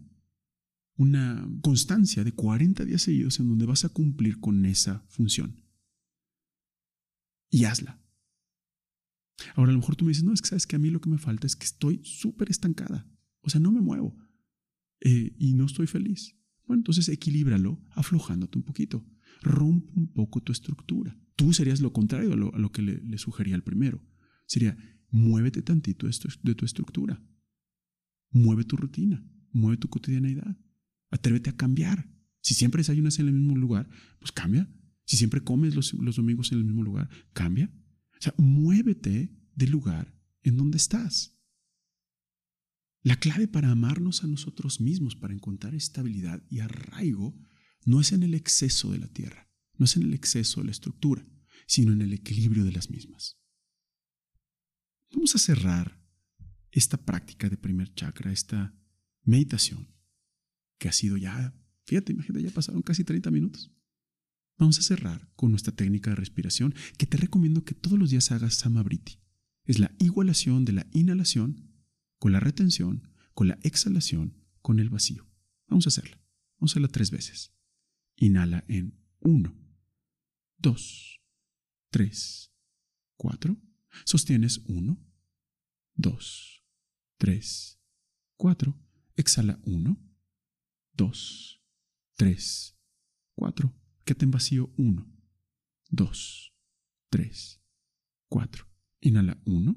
una 0.95 1.47
constancia 1.61 2.23
de 2.23 2.33
40 2.33 2.85
días 2.85 3.03
seguidos 3.03 3.39
en 3.39 3.49
donde 3.49 3.65
vas 3.65 3.85
a 3.85 3.89
cumplir 3.89 4.39
con 4.39 4.65
esa 4.65 5.05
función. 5.09 5.63
Y 7.49 7.65
hazla. 7.65 8.01
Ahora, 9.55 9.69
a 9.69 9.73
lo 9.73 9.79
mejor 9.79 9.95
tú 9.95 10.05
me 10.05 10.09
dices, 10.09 10.23
no, 10.23 10.33
es 10.33 10.41
que 10.41 10.49
sabes 10.49 10.65
que 10.65 10.75
a 10.75 10.79
mí 10.79 10.89
lo 10.89 10.99
que 10.99 11.09
me 11.09 11.19
falta 11.19 11.45
es 11.45 11.55
que 11.55 11.65
estoy 11.65 12.01
súper 12.03 12.49
estancada. 12.49 13.07
O 13.41 13.49
sea, 13.49 13.61
no 13.61 13.71
me 13.71 13.81
muevo. 13.81 14.17
Eh, 15.01 15.35
y 15.37 15.53
no 15.53 15.65
estoy 15.65 15.87
feliz. 15.87 16.35
Bueno, 16.65 16.81
entonces 16.81 17.07
equilíbralo 17.09 17.81
aflojándote 17.91 18.57
un 18.57 18.63
poquito. 18.63 19.05
Rompe 19.41 19.91
un 19.95 20.11
poco 20.11 20.41
tu 20.41 20.51
estructura. 20.51 21.17
Tú 21.35 21.53
serías 21.53 21.81
lo 21.81 21.93
contrario 21.93 22.33
a 22.33 22.35
lo, 22.35 22.71
que 22.71 22.81
le, 22.81 22.99
le, 23.01 23.17
sugería 23.19 23.55
al 23.55 23.63
primero. 23.63 24.03
Sería, 24.47 24.75
muévete 25.09 25.61
tantito 25.61 26.07
de 26.07 26.55
tu 26.55 26.65
estructura. 26.65 27.23
Mueve 28.31 28.63
tu 28.63 28.75
rutina, 28.75 29.25
mueve 29.51 29.77
tu 29.77 29.87
cotidianidad. 29.87 30.57
Atrévete 31.09 31.49
a 31.49 31.55
cambiar. 31.55 32.09
Si 32.41 32.53
siempre 32.53 32.79
desayunas 32.79 33.19
en 33.19 33.27
el 33.27 33.33
mismo 33.33 33.55
lugar, 33.55 33.89
pues 34.19 34.31
cambia. 34.31 34.69
Si 35.05 35.17
siempre 35.17 35.41
comes 35.41 35.75
los, 35.75 35.93
los 35.93 36.17
domingos 36.17 36.51
en 36.51 36.59
el 36.59 36.65
mismo 36.65 36.83
lugar, 36.83 37.09
cambia. 37.33 37.71
O 38.13 38.21
sea, 38.21 38.33
muévete 38.37 39.33
del 39.55 39.71
lugar 39.71 40.13
en 40.43 40.57
donde 40.57 40.77
estás. 40.77 41.37
La 43.03 43.17
clave 43.17 43.47
para 43.47 43.71
amarnos 43.71 44.23
a 44.23 44.27
nosotros 44.27 44.81
mismos, 44.81 45.15
para 45.15 45.33
encontrar 45.33 45.75
estabilidad 45.75 46.43
y 46.49 46.59
arraigo, 46.59 47.39
no 47.85 48.01
es 48.01 48.11
en 48.11 48.23
el 48.23 48.33
exceso 48.33 48.91
de 48.91 48.99
la 48.99 49.07
tierra, 49.07 49.49
no 49.77 49.85
es 49.85 49.95
en 49.95 50.03
el 50.03 50.13
exceso 50.13 50.59
de 50.59 50.65
la 50.65 50.71
estructura, 50.71 51.25
sino 51.67 51.93
en 51.93 52.01
el 52.01 52.11
equilibrio 52.11 52.65
de 52.65 52.73
las 52.73 52.89
mismas. 52.89 53.39
Vamos 55.11 55.35
a 55.35 55.39
cerrar 55.39 55.99
esta 56.71 56.97
práctica 56.97 57.49
de 57.49 57.57
primer 57.57 57.93
chakra, 57.93 58.31
esta 58.31 58.73
meditación, 59.23 59.87
que 60.77 60.89
ha 60.89 60.91
sido 60.91 61.17
ya, 61.17 61.53
fíjate, 61.85 62.13
imagínate, 62.13 62.43
ya 62.43 62.51
pasaron 62.51 62.81
casi 62.81 63.03
30 63.03 63.31
minutos. 63.31 63.71
Vamos 64.57 64.79
a 64.79 64.81
cerrar 64.81 65.29
con 65.35 65.51
nuestra 65.51 65.73
técnica 65.73 66.09
de 66.09 66.15
respiración 66.15 66.73
que 66.97 67.05
te 67.05 67.17
recomiendo 67.17 67.63
que 67.63 67.75
todos 67.75 67.99
los 67.99 68.09
días 68.09 68.31
hagas 68.31 68.55
samabriti. 68.55 69.19
Es 69.65 69.79
la 69.79 69.93
igualación 69.99 70.65
de 70.65 70.73
la 70.73 70.87
inhalación 70.91 71.67
con 72.17 72.31
la 72.31 72.39
retención, 72.39 73.07
con 73.33 73.47
la 73.47 73.59
exhalación, 73.61 74.43
con 74.61 74.79
el 74.79 74.89
vacío. 74.89 75.27
Vamos 75.67 75.85
a 75.85 75.89
hacerla. 75.89 76.19
Vamos 76.57 76.71
a 76.71 76.73
hacerla 76.73 76.87
tres 76.87 77.11
veces. 77.11 77.53
Inhala 78.15 78.63
en 78.67 78.97
1, 79.19 79.53
2, 80.57 81.21
3, 81.91 82.51
4. 83.17 83.66
Sostienes 84.05 84.63
1, 84.67 84.97
2, 85.95 86.63
3, 87.17 87.79
4. 88.37 88.73
Exhala 89.15 89.59
1, 89.65 89.97
2, 90.93 91.63
3, 92.17 92.77
4. 93.35 93.73
Quédate 94.05 94.25
en 94.25 94.31
vacío 94.31 94.73
1, 94.77 95.05
2, 95.89 96.53
3, 97.09 97.61
4. 98.29 98.67
Inhala 99.01 99.41
1, 99.45 99.75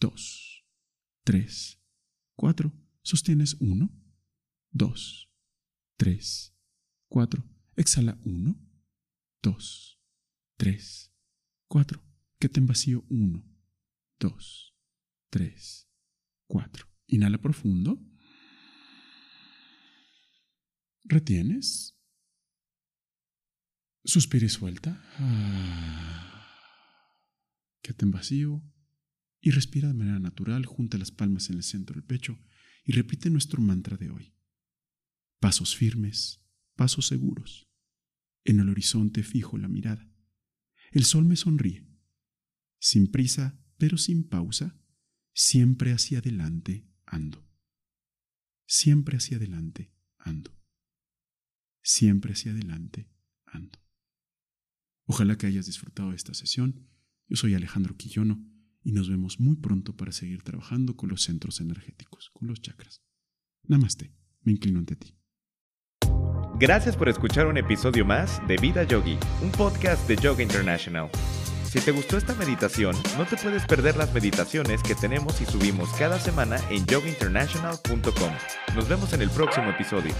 2, 0.00 0.64
3, 1.24 1.82
4. 2.36 2.72
Sostienes 3.02 3.56
1, 3.60 3.90
2, 4.72 5.30
3, 5.96 6.54
4. 7.08 7.44
Exhala 7.76 8.18
1, 8.24 8.56
2, 9.42 10.00
3, 10.56 11.12
4. 11.68 12.02
Quédate 12.38 12.60
en 12.60 12.66
vacío 12.66 13.04
1, 13.08 13.44
2, 14.20 14.74
3, 15.30 15.88
4. 16.46 16.86
Inhala 17.06 17.38
profundo. 17.40 17.98
Retienes. 21.04 21.96
Suspira 24.04 24.46
y 24.46 24.48
suelta. 24.48 25.02
Ah. 25.18 26.46
Quédate 27.82 28.04
en 28.04 28.10
vacío 28.10 28.62
y 29.40 29.50
respira 29.50 29.88
de 29.88 29.94
manera 29.94 30.18
natural, 30.18 30.66
junta 30.66 30.98
las 30.98 31.10
palmas 31.10 31.48
en 31.50 31.56
el 31.56 31.62
centro 31.62 31.94
del 31.94 32.04
pecho 32.04 32.38
y 32.84 32.92
repite 32.92 33.30
nuestro 33.30 33.62
mantra 33.62 33.96
de 33.96 34.10
hoy. 34.10 34.34
Pasos 35.40 35.76
firmes, 35.76 36.44
pasos 36.74 37.06
seguros. 37.06 37.68
En 38.44 38.60
el 38.60 38.68
horizonte 38.68 39.22
fijo 39.22 39.56
la 39.56 39.68
mirada. 39.68 40.10
El 40.90 41.04
sol 41.04 41.24
me 41.24 41.36
sonríe. 41.36 41.95
Sin 42.86 43.08
prisa, 43.08 43.58
pero 43.78 43.98
sin 43.98 44.28
pausa, 44.28 44.78
siempre 45.34 45.90
hacia 45.90 46.20
adelante 46.20 46.86
ando. 47.04 47.44
Siempre 48.64 49.16
hacia 49.16 49.38
adelante 49.38 49.92
ando. 50.18 50.56
Siempre 51.82 52.34
hacia 52.34 52.52
adelante 52.52 53.10
ando. 53.44 53.76
Ojalá 55.04 55.36
que 55.36 55.48
hayas 55.48 55.66
disfrutado 55.66 56.10
de 56.10 56.16
esta 56.16 56.32
sesión. 56.32 56.88
Yo 57.26 57.34
soy 57.34 57.54
Alejandro 57.54 57.96
Quillono 57.96 58.40
y 58.84 58.92
nos 58.92 59.10
vemos 59.10 59.40
muy 59.40 59.56
pronto 59.56 59.96
para 59.96 60.12
seguir 60.12 60.44
trabajando 60.44 60.94
con 60.94 61.08
los 61.08 61.22
centros 61.22 61.60
energéticos, 61.60 62.30
con 62.34 62.46
los 62.46 62.60
chakras. 62.60 63.02
Namaste, 63.64 64.14
me 64.42 64.52
inclino 64.52 64.78
ante 64.78 64.94
ti. 64.94 65.18
Gracias 66.60 66.96
por 66.96 67.08
escuchar 67.08 67.48
un 67.48 67.56
episodio 67.56 68.04
más 68.04 68.40
de 68.46 68.56
Vida 68.58 68.84
Yogi, 68.84 69.18
un 69.42 69.50
podcast 69.50 70.06
de 70.06 70.14
Yoga 70.14 70.44
International. 70.44 71.10
Si 71.76 71.82
te 71.82 71.92
gustó 71.92 72.16
esta 72.16 72.34
meditación, 72.34 72.96
no 73.18 73.26
te 73.26 73.36
puedes 73.36 73.66
perder 73.66 73.98
las 73.98 74.14
meditaciones 74.14 74.82
que 74.82 74.94
tenemos 74.94 75.42
y 75.42 75.44
subimos 75.44 75.90
cada 75.90 76.18
semana 76.18 76.58
en 76.70 76.86
yogainternational.com. 76.86 78.32
Nos 78.74 78.88
vemos 78.88 79.12
en 79.12 79.20
el 79.20 79.28
próximo 79.28 79.68
episodio. 79.68 80.14